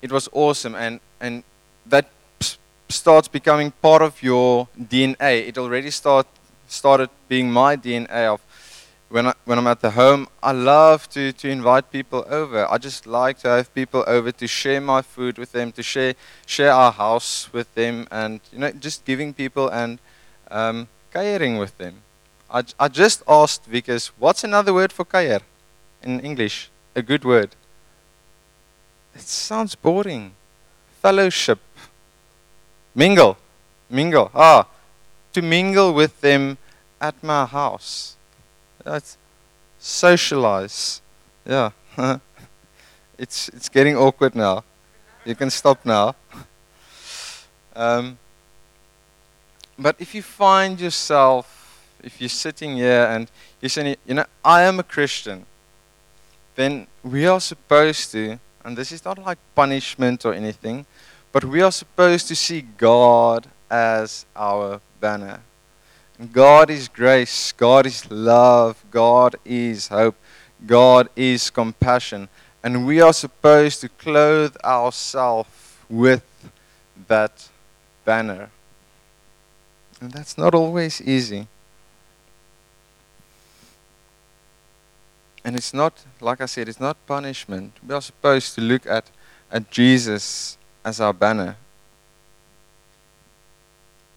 it 0.00 0.12
was 0.12 0.28
awesome. 0.32 0.74
And, 0.74 1.00
and 1.20 1.42
that 1.86 2.08
starts 2.88 3.28
becoming 3.28 3.72
part 3.82 4.02
of 4.02 4.22
your 4.22 4.68
DNA. 4.80 5.48
It 5.48 5.58
already 5.58 5.90
start, 5.90 6.26
started 6.68 7.10
being 7.28 7.50
my 7.50 7.76
DNA 7.76 8.32
of 8.32 8.40
when, 9.08 9.26
I, 9.28 9.34
when 9.44 9.58
I'm 9.58 9.66
at 9.66 9.80
the 9.80 9.90
home, 9.90 10.28
I 10.42 10.52
love 10.52 11.08
to, 11.10 11.32
to 11.32 11.48
invite 11.48 11.90
people 11.90 12.26
over. 12.28 12.70
I 12.70 12.78
just 12.78 13.06
like 13.06 13.38
to 13.38 13.48
have 13.48 13.74
people 13.74 14.04
over 14.06 14.30
to 14.32 14.46
share 14.46 14.80
my 14.80 15.02
food 15.02 15.38
with 15.38 15.52
them, 15.52 15.72
to 15.72 15.82
share, 15.82 16.14
share 16.46 16.72
our 16.72 16.92
house 16.92 17.50
with 17.52 17.74
them, 17.74 18.06
and 18.10 18.40
you 18.52 18.58
know, 18.58 18.70
just 18.72 19.04
giving 19.04 19.32
people 19.32 19.68
and 19.68 19.98
um, 20.50 20.88
caring 21.12 21.56
with 21.56 21.76
them. 21.78 22.02
I, 22.50 22.64
I 22.78 22.88
just 22.88 23.22
asked 23.26 23.64
Vickers, 23.64 24.08
what's 24.18 24.44
another 24.44 24.74
word 24.74 24.92
for 24.92 25.04
care 25.04 25.40
in 26.02 26.20
English? 26.20 26.70
A 26.94 27.02
good 27.02 27.24
word. 27.24 27.50
It 29.14 29.22
sounds 29.22 29.74
boring. 29.74 30.32
Fellowship. 31.00 31.58
Mingle. 32.94 33.38
Mingle. 33.88 34.30
Ah, 34.34 34.66
to 35.32 35.40
mingle 35.42 35.94
with 35.94 36.20
them 36.20 36.58
at 37.00 37.22
my 37.22 37.46
house. 37.46 38.16
That's 38.88 39.18
socialize. 39.78 41.02
Yeah. 41.46 41.70
it's 43.18 43.48
it's 43.50 43.68
getting 43.68 43.96
awkward 43.96 44.34
now. 44.34 44.64
You 45.24 45.34
can 45.34 45.50
stop 45.50 45.84
now. 45.84 46.14
Um, 47.76 48.18
but 49.78 49.96
if 49.98 50.14
you 50.14 50.22
find 50.22 50.80
yourself, 50.80 51.84
if 52.02 52.20
you're 52.20 52.28
sitting 52.28 52.76
here 52.76 53.04
and 53.04 53.30
you're 53.60 53.68
saying, 53.68 53.96
you 54.06 54.14
know, 54.14 54.24
I 54.44 54.62
am 54.62 54.80
a 54.80 54.82
Christian, 54.82 55.44
then 56.56 56.86
we 57.04 57.26
are 57.26 57.40
supposed 57.40 58.10
to, 58.12 58.38
and 58.64 58.76
this 58.76 58.90
is 58.90 59.04
not 59.04 59.18
like 59.18 59.38
punishment 59.54 60.24
or 60.24 60.32
anything, 60.32 60.86
but 61.30 61.44
we 61.44 61.60
are 61.60 61.70
supposed 61.70 62.26
to 62.28 62.34
see 62.34 62.62
God 62.62 63.46
as 63.70 64.26
our 64.34 64.80
banner. 65.00 65.40
God 66.32 66.68
is 66.68 66.88
grace, 66.88 67.52
God 67.52 67.86
is 67.86 68.10
love, 68.10 68.84
God 68.90 69.36
is 69.44 69.88
hope, 69.88 70.16
God 70.66 71.08
is 71.14 71.48
compassion. 71.48 72.28
And 72.62 72.86
we 72.86 73.00
are 73.00 73.12
supposed 73.12 73.80
to 73.82 73.88
clothe 73.88 74.56
ourselves 74.64 75.48
with 75.88 76.24
that 77.06 77.48
banner. 78.04 78.50
And 80.00 80.10
that's 80.10 80.36
not 80.36 80.54
always 80.54 81.00
easy. 81.00 81.46
And 85.44 85.56
it's 85.56 85.72
not, 85.72 86.04
like 86.20 86.40
I 86.40 86.46
said, 86.46 86.68
it's 86.68 86.80
not 86.80 86.96
punishment. 87.06 87.74
We 87.86 87.94
are 87.94 88.02
supposed 88.02 88.54
to 88.56 88.60
look 88.60 88.86
at, 88.86 89.10
at 89.52 89.70
Jesus 89.70 90.58
as 90.84 91.00
our 91.00 91.12
banner. 91.12 91.56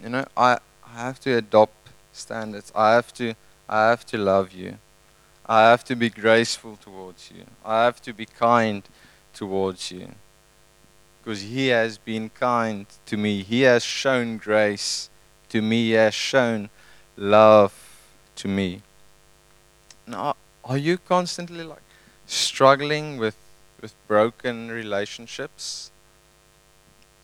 You 0.01 0.09
know, 0.09 0.25
I, 0.35 0.57
I 0.85 0.93
have 0.93 1.19
to 1.21 1.37
adopt 1.37 1.80
standards. 2.11 2.71
I 2.75 2.93
have 2.93 3.13
to 3.15 3.35
I 3.69 3.89
have 3.89 4.05
to 4.07 4.17
love 4.17 4.51
you. 4.51 4.77
I 5.45 5.69
have 5.69 5.83
to 5.85 5.95
be 5.95 6.09
graceful 6.09 6.77
towards 6.77 7.31
you. 7.31 7.45
I 7.65 7.85
have 7.85 8.01
to 8.01 8.13
be 8.13 8.25
kind 8.25 8.83
towards 9.33 9.91
you. 9.91 10.09
Because 11.23 11.41
he 11.41 11.67
has 11.67 11.97
been 11.97 12.29
kind 12.29 12.85
to 13.05 13.17
me. 13.17 13.43
He 13.43 13.61
has 13.61 13.83
shown 13.83 14.37
grace 14.37 15.09
to 15.49 15.61
me. 15.61 15.87
He 15.87 15.91
has 15.91 16.13
shown 16.13 16.69
love 17.15 17.73
to 18.37 18.47
me. 18.47 18.81
Now, 20.07 20.35
are 20.63 20.77
you 20.77 20.97
constantly 20.97 21.63
like 21.63 21.83
struggling 22.25 23.17
with 23.17 23.37
with 23.81 23.93
broken 24.07 24.69
relationships? 24.69 25.91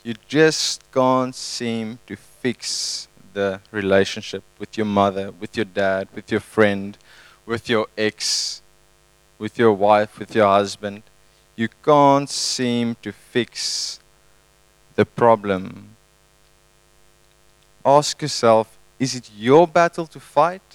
You 0.03 0.15
just 0.27 0.81
can't 0.91 1.35
seem 1.35 1.99
to 2.07 2.15
fix 2.15 3.07
the 3.37 3.61
relationship 3.69 4.43
with 4.57 4.71
your 4.79 4.89
mother, 5.01 5.25
with 5.39 5.55
your 5.55 5.69
dad, 5.83 6.07
with 6.15 6.31
your 6.31 6.39
friend, 6.39 6.97
with 7.45 7.69
your 7.69 7.85
ex, 7.95 8.63
with 9.37 9.59
your 9.59 9.73
wife, 9.73 10.17
with 10.17 10.33
your 10.33 10.47
husband. 10.47 11.03
You 11.55 11.69
can't 11.85 12.29
seem 12.29 12.95
to 13.03 13.11
fix 13.11 13.99
the 14.95 15.05
problem. 15.05 15.89
Ask 17.85 18.23
yourself 18.23 18.65
is 18.99 19.13
it 19.13 19.29
your 19.37 19.67
battle 19.67 20.07
to 20.07 20.19
fight, 20.19 20.69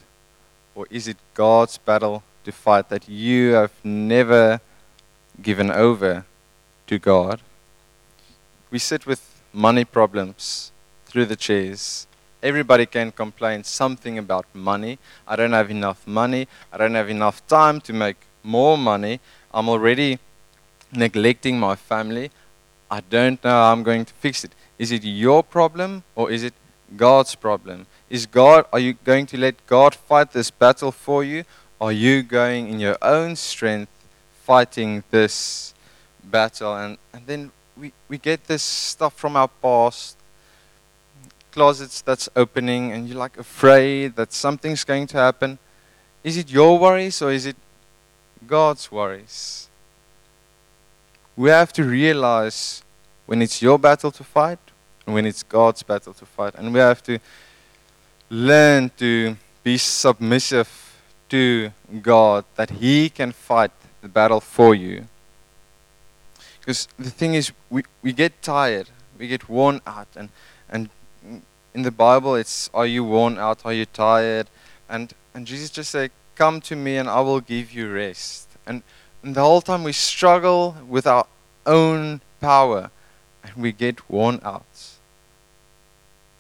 or 0.77 0.87
is 0.88 1.09
it 1.09 1.16
God's 1.35 1.77
battle 1.79 2.22
to 2.44 2.53
fight 2.53 2.88
that 2.90 3.09
you 3.09 3.55
have 3.55 3.72
never 3.83 4.61
given 5.48 5.68
over 5.72 6.25
to 6.87 6.98
God? 7.01 7.40
We 8.70 8.79
sit 8.79 9.05
with 9.05 9.22
money 9.53 9.85
problems 9.85 10.70
through 11.07 11.27
the 11.27 11.37
chairs 11.37 12.07
Everybody 12.42 12.87
can 12.87 13.12
complain 13.12 13.62
something 13.64 14.18
about 14.18 14.46
money. 14.52 14.98
I 15.28 15.37
don't 15.37 15.52
have 15.52 15.70
enough 15.70 16.07
money. 16.07 16.48
I 16.72 16.78
don't 16.78 16.94
have 16.94 17.09
enough 17.09 17.46
time 17.46 17.81
to 17.83 17.92
make 17.92 18.16
more 18.42 18.76
money. 18.76 19.20
I'm 19.55 19.68
already 19.68 20.18
neglecting 20.92 21.59
my 21.59 21.76
family. 21.76 22.31
I 22.90 23.00
don't 23.00 23.42
know 23.44 23.50
how 23.50 23.72
I'm 23.72 23.83
going 23.83 24.05
to 24.05 24.14
fix 24.14 24.44
it. 24.44 24.52
Is 24.78 24.90
it 24.90 25.05
your 25.05 25.42
problem 25.42 26.02
or 26.16 26.31
is 26.31 26.42
it 26.42 26.55
God's 26.96 27.35
problem? 27.35 27.87
Is 28.11 28.26
God 28.26 28.66
are 28.72 28.81
you 28.81 28.94
going 29.05 29.26
to 29.26 29.38
let 29.38 29.66
God 29.66 29.94
fight 29.94 30.33
this 30.33 30.50
battle 30.50 30.92
for 30.92 31.22
you? 31.24 31.44
Are 31.81 31.92
you 31.92 32.22
going 32.22 32.68
in 32.68 32.81
your 32.81 32.98
own 33.00 33.37
strength 33.37 33.90
fighting 34.44 35.05
this 35.11 35.74
battle? 36.22 36.74
And, 36.74 36.98
and 37.12 37.26
then 37.26 37.50
we, 37.76 37.92
we 38.09 38.18
get 38.18 38.44
this 38.46 38.62
stuff 38.62 39.14
from 39.14 39.37
our 39.37 39.48
past 39.48 40.16
closets 41.53 42.01
that's 42.01 42.29
opening 42.35 42.93
and 42.93 43.09
you're 43.09 43.19
like 43.19 43.37
afraid 43.38 44.17
that 44.17 44.33
something's 44.33 44.85
going 44.85 45.07
to 45.09 45.17
happen. 45.19 45.59
Is 46.25 46.37
it 46.37 46.51
your 46.51 46.79
worries 46.79 47.21
or 47.23 47.31
is 47.31 47.47
it 47.47 47.57
God's 48.47 48.91
worries? 48.91 49.69
We 51.37 51.51
have 51.51 51.73
to 51.75 51.85
realize 51.85 52.83
when 53.27 53.43
it's 53.43 53.62
your 53.62 53.79
battle 53.79 54.11
to 54.11 54.25
fight 54.25 54.59
and 55.07 55.15
when 55.15 55.27
it's 55.27 55.43
God's 55.43 55.83
battle 55.83 56.12
to 56.15 56.27
fight. 56.27 56.55
And 56.57 56.73
we 56.73 56.81
have 56.81 57.03
to 57.05 57.19
learn 58.31 58.91
to 58.99 59.37
be 59.62 59.79
submissive 59.79 60.69
to 61.29 61.73
God 62.03 62.45
that 62.57 62.71
He 62.71 63.09
can 63.09 63.33
fight 63.33 63.71
the 64.01 64.09
battle 64.09 64.41
for 64.41 64.75
you. 64.75 65.07
Because 66.61 66.88
the 66.99 67.11
thing 67.11 67.35
is, 67.35 67.53
we, 67.71 67.83
we 68.03 68.12
get 68.12 68.41
tired, 68.43 68.88
we 69.19 69.27
get 69.27 69.49
worn 69.49 69.81
out, 69.87 70.09
and, 70.15 70.29
and 70.69 70.91
in 71.75 71.83
the 71.83 71.91
Bible, 71.91 72.35
it's 72.35 72.69
are 72.75 72.87
you 72.87 73.05
worn 73.05 73.39
out? 73.39 73.65
Are 73.65 73.73
you 73.73 73.87
tired? 73.87 74.49
And 74.89 75.13
and 75.35 75.47
Jesus 75.47 75.71
just 75.71 75.91
said, 75.91 76.11
Come 76.35 76.61
to 76.63 76.77
me 76.77 76.97
and 76.97 77.09
I 77.09 77.21
will 77.21 77.41
give 77.41 77.73
you 77.73 77.93
rest. 77.93 78.49
And, 78.67 78.83
and 79.23 79.35
the 79.35 79.41
whole 79.41 79.61
time 79.61 79.85
we 79.85 79.93
struggle 79.93 80.77
with 80.89 81.07
our 81.07 81.27
own 81.67 82.21
power 82.41 82.91
and 83.43 83.57
we 83.57 83.73
get 83.73 84.11
worn 84.11 84.41
out. 84.43 84.65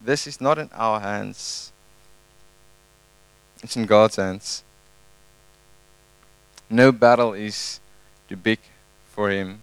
This 0.00 0.26
is 0.26 0.40
not 0.40 0.58
in 0.58 0.70
our 0.72 1.00
hands. 1.00 1.72
It's 3.62 3.76
in 3.76 3.86
God's 3.86 4.16
hands. 4.16 4.64
No 6.68 6.90
battle 6.90 7.34
is 7.34 7.80
too 8.28 8.36
big 8.36 8.58
for 9.10 9.30
him. 9.30 9.62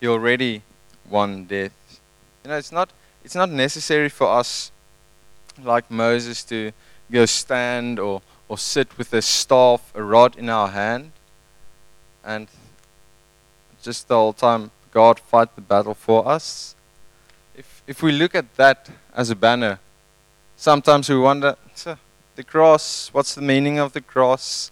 He 0.00 0.06
already 0.06 0.62
won 1.08 1.44
death. 1.44 2.00
You 2.44 2.50
know, 2.50 2.56
it's 2.56 2.72
not 2.72 2.90
it's 3.26 3.34
not 3.34 3.50
necessary 3.50 4.08
for 4.08 4.28
us 4.28 4.70
like 5.60 5.90
Moses 5.90 6.44
to 6.44 6.70
go 7.10 7.26
stand 7.26 7.98
or, 7.98 8.22
or 8.48 8.56
sit 8.56 8.96
with 8.96 9.12
a 9.12 9.20
staff, 9.20 9.92
a 9.96 10.02
rod 10.02 10.36
in 10.36 10.48
our 10.48 10.68
hand, 10.68 11.10
and 12.24 12.46
just 13.82 14.06
the 14.06 14.14
whole 14.14 14.32
time 14.32 14.70
God 14.92 15.18
fight 15.18 15.54
the 15.56 15.60
battle 15.60 15.94
for 15.94 16.28
us. 16.28 16.76
If, 17.56 17.82
if 17.88 18.00
we 18.00 18.12
look 18.12 18.36
at 18.36 18.54
that 18.56 18.88
as 19.12 19.28
a 19.28 19.34
banner, 19.34 19.80
sometimes 20.56 21.08
we 21.08 21.18
wonder, 21.18 21.56
the 22.36 22.44
cross, 22.44 23.08
what's 23.12 23.34
the 23.34 23.42
meaning 23.42 23.80
of 23.80 23.92
the 23.92 24.00
cross? 24.00 24.70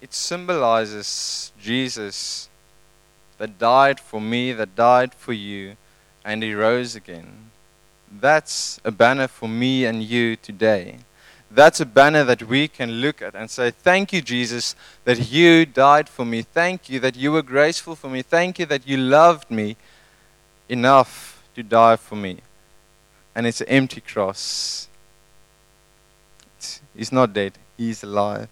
it 0.00 0.14
symbolizes 0.14 1.52
Jesus 1.60 2.48
that 3.38 3.58
died 3.58 3.98
for 3.98 4.20
me, 4.20 4.52
that 4.52 4.74
died 4.76 5.12
for 5.14 5.32
you, 5.32 5.76
and 6.26 6.42
he 6.42 6.52
rose 6.52 6.96
again. 6.96 7.52
That's 8.10 8.80
a 8.84 8.90
banner 8.90 9.28
for 9.28 9.48
me 9.48 9.84
and 9.84 10.02
you 10.02 10.34
today. 10.34 10.98
That's 11.48 11.80
a 11.80 11.86
banner 11.86 12.24
that 12.24 12.42
we 12.42 12.66
can 12.66 12.90
look 13.00 13.22
at 13.22 13.36
and 13.36 13.48
say, 13.48 13.70
Thank 13.70 14.12
you, 14.12 14.20
Jesus, 14.20 14.74
that 15.04 15.30
you 15.30 15.64
died 15.64 16.08
for 16.08 16.24
me. 16.24 16.42
Thank 16.42 16.90
you 16.90 16.98
that 17.00 17.14
you 17.14 17.30
were 17.30 17.42
graceful 17.42 17.94
for 17.94 18.10
me. 18.10 18.22
Thank 18.22 18.58
you 18.58 18.66
that 18.66 18.88
you 18.88 18.96
loved 18.96 19.50
me 19.50 19.76
enough 20.68 21.44
to 21.54 21.62
die 21.62 21.94
for 21.94 22.16
me. 22.16 22.40
And 23.34 23.46
it's 23.46 23.60
an 23.60 23.68
empty 23.68 24.00
cross. 24.00 24.88
He's 26.96 27.12
not 27.12 27.32
dead, 27.32 27.52
he's 27.76 28.02
alive. 28.02 28.48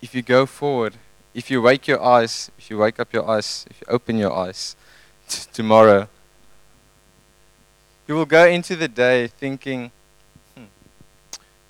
If 0.00 0.14
you 0.14 0.22
go 0.22 0.46
forward, 0.46 0.94
if 1.34 1.50
you 1.50 1.62
wake 1.62 1.86
your 1.86 2.02
eyes, 2.02 2.50
if 2.58 2.70
you 2.70 2.78
wake 2.78 2.98
up 2.98 3.12
your 3.12 3.28
eyes, 3.28 3.66
if 3.70 3.80
you 3.80 3.86
open 3.88 4.18
your 4.18 4.32
eyes 4.32 4.76
t- 5.28 5.48
tomorrow, 5.52 6.08
you 8.06 8.14
will 8.14 8.26
go 8.26 8.46
into 8.46 8.74
the 8.74 8.88
day 8.88 9.26
thinking, 9.26 9.90
hmm, 10.54 10.64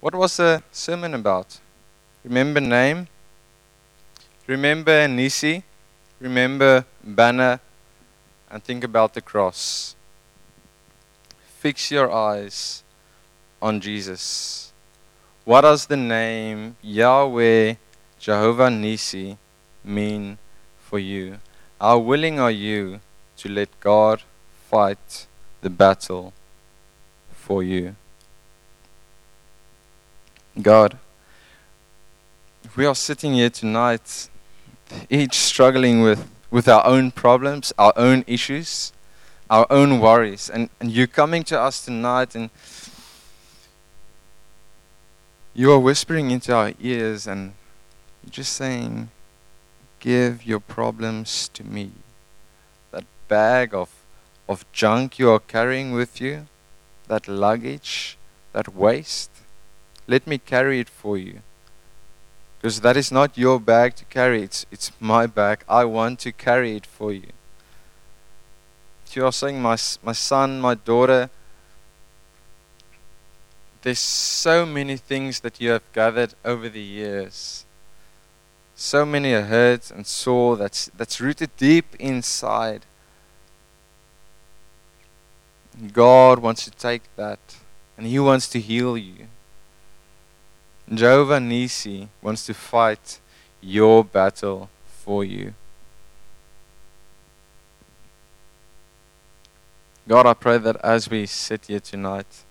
what 0.01 0.15
was 0.15 0.37
the 0.37 0.63
sermon 0.71 1.15
about? 1.15 1.59
Remember 2.25 2.61
name? 2.61 3.09
Remember 4.47 5.07
Nissi? 5.07 5.63
Remember 6.21 6.85
banner? 7.03 7.61
And 8.51 8.63
think 8.63 8.85
about 8.85 9.15
the 9.15 9.21
cross. 9.21 9.95
Fix 11.59 11.91
your 11.91 12.11
eyes 12.11 12.83
on 13.61 13.81
Jesus. 13.81 14.73
What 15.45 15.63
does 15.63 15.87
the 15.87 15.97
name 15.97 16.77
Yahweh, 16.83 17.75
Jehovah 18.19 18.69
Nissi, 18.69 19.37
mean 19.89 20.39
for 20.79 20.99
you? 20.99 21.39
How 21.81 21.99
willing 21.99 22.39
are 22.39 22.51
you 22.51 23.01
to 23.39 23.49
let 23.49 23.69
God 23.81 24.23
fight 24.69 25.27
the 25.61 25.71
battle 25.71 26.33
for 27.33 27.63
you. 27.63 27.97
God, 30.61 30.99
we 32.77 32.85
are 32.85 32.95
sitting 32.95 33.35
here 33.35 33.51
tonight, 33.51 34.29
each 35.09 35.35
struggling 35.35 36.03
with, 36.03 36.29
with 36.51 36.69
our 36.69 36.85
own 36.85 37.11
problems, 37.11 37.73
our 37.79 37.93
own 37.97 38.25
issues, 38.27 38.93
our 39.49 39.67
own 39.71 40.01
worries. 40.01 40.51
And, 40.51 40.69
and 40.81 40.91
you're 40.91 41.07
coming 41.07 41.43
to 41.45 41.59
us 41.59 41.85
tonight 41.85 42.35
and 42.35 42.51
you 45.55 45.73
are 45.73 45.79
whispering 45.79 46.31
into 46.31 46.55
our 46.55 46.73
ears 46.81 47.27
and 47.27 47.55
just 48.31 48.53
saying, 48.53 49.11
Give 50.01 50.45
your 50.45 50.61
problems 50.61 51.49
to 51.55 51.65
me. 51.65 51.93
That 52.93 53.05
bag 53.29 53.75
of 53.75 53.91
of 54.49 54.65
junk 54.73 55.19
you 55.19 55.31
are 55.31 55.41
carrying 55.41 55.93
with 55.93 56.21
you, 56.21 56.47
that 57.07 57.29
luggage, 57.29 58.17
that 58.53 58.75
waste, 58.75 59.31
let 60.07 60.27
me 60.27 60.39
carry 60.39 60.81
it 60.81 60.89
for 60.89 61.19
you. 61.19 61.41
Because 62.59 62.81
that 62.81 62.97
is 62.97 63.13
not 63.13 63.37
your 63.37 63.61
bag 63.61 63.95
to 63.97 64.05
carry, 64.07 64.43
it's, 64.43 64.65
it's 64.73 64.91
my 64.99 65.27
bag. 65.27 65.63
I 65.69 65.85
want 65.85 66.19
to 66.21 66.33
carry 66.33 66.77
it 66.77 66.87
for 66.87 67.13
you. 67.13 67.29
You 69.13 69.27
are 69.27 69.33
saying, 69.33 69.61
my, 69.61 69.77
my 70.03 70.13
son, 70.13 70.61
my 70.61 70.75
daughter, 70.75 71.31
there's 73.83 73.99
so 73.99 74.67
many 74.67 74.97
things 74.97 75.41
that 75.41 75.61
you 75.61 75.71
have 75.71 75.93
gathered 75.93 76.35
over 76.45 76.69
the 76.69 76.81
years. 76.81 77.65
So 78.81 79.05
many 79.05 79.33
hurts 79.33 79.91
and 79.91 80.07
sore 80.07 80.57
that's, 80.57 80.89
that's 80.97 81.21
rooted 81.21 81.51
deep 81.57 81.97
inside. 81.99 82.87
God 85.93 86.39
wants 86.39 86.65
to 86.65 86.71
take 86.71 87.03
that 87.17 87.41
and 87.97 88.07
He 88.07 88.21
wants 88.21 88.47
to 88.51 88.61
heal 88.61 88.97
you. 88.97 89.27
Jehovah 90.95 91.39
Nissi 91.39 92.07
wants 92.23 92.47
to 92.47 92.55
fight 92.55 93.19
your 93.61 94.05
battle 94.05 94.71
for 94.87 95.25
you. 95.25 95.55
God, 100.07 100.25
I 100.25 100.35
pray 100.35 100.59
that 100.59 100.77
as 100.85 101.11
we 101.11 101.27
sit 101.27 101.67
here 101.67 101.81
tonight, 101.81 102.45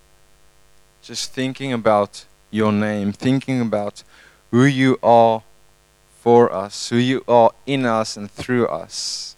just 1.02 1.32
thinking 1.32 1.72
about 1.72 2.26
your 2.52 2.74
name, 2.74 3.14
thinking 3.14 3.62
about 3.62 4.04
who 4.52 4.66
you 4.66 5.00
are 5.02 5.44
for 6.28 6.52
us, 6.52 6.90
who 6.90 6.98
you 6.98 7.24
are 7.26 7.52
in 7.66 7.86
us 7.86 8.18
and 8.18 8.30
through 8.30 8.68
us, 8.68 9.38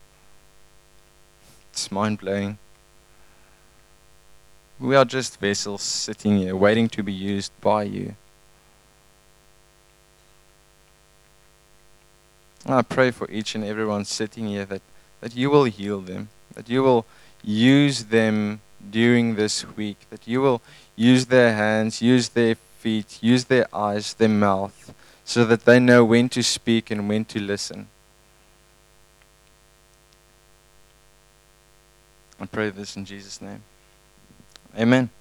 it's 1.71 1.91
mind 1.91 2.17
blowing. 2.17 2.58
We 4.80 4.95
are 4.95 5.06
just 5.06 5.39
vessels 5.39 5.84
sitting 5.84 6.38
here 6.38 6.56
waiting 6.56 6.89
to 6.89 7.04
be 7.04 7.13
used 7.13 7.52
by 7.62 7.84
you. 7.84 8.15
I 12.65 12.82
pray 12.82 13.12
for 13.12 13.30
each 13.30 13.54
and 13.54 13.63
everyone 13.63 14.04
sitting 14.04 14.47
here 14.47 14.65
that, 14.65 14.82
that 15.21 15.36
you 15.36 15.52
will 15.52 15.65
heal 15.65 16.02
them, 16.02 16.30
that 16.56 16.69
you 16.71 16.82
will 16.82 17.06
use 17.43 18.06
them 18.06 18.62
during 18.89 19.36
this 19.36 19.63
week, 19.78 20.08
that 20.10 20.28
you 20.28 20.41
will 20.41 20.60
use 20.95 21.28
their 21.28 21.54
hands, 21.54 22.02
use 22.02 22.30
their 22.30 22.56
feet, 22.56 23.19
use 23.21 23.45
their 23.45 23.67
eyes, 23.71 24.15
their 24.15 24.28
mouth, 24.28 24.95
so 25.30 25.46
that 25.46 25.63
they 25.65 25.80
know 25.80 26.04
when 26.04 26.28
to 26.28 26.42
speak 26.42 26.89
and 26.89 27.08
when 27.08 27.24
to 27.24 27.39
listen. 27.39 27.88
I 32.39 32.48
pray 32.48 32.72
this 32.72 32.96
in 32.96 33.06
Jesus' 33.06 33.39
name. 33.39 33.62
Amen. 34.76 35.12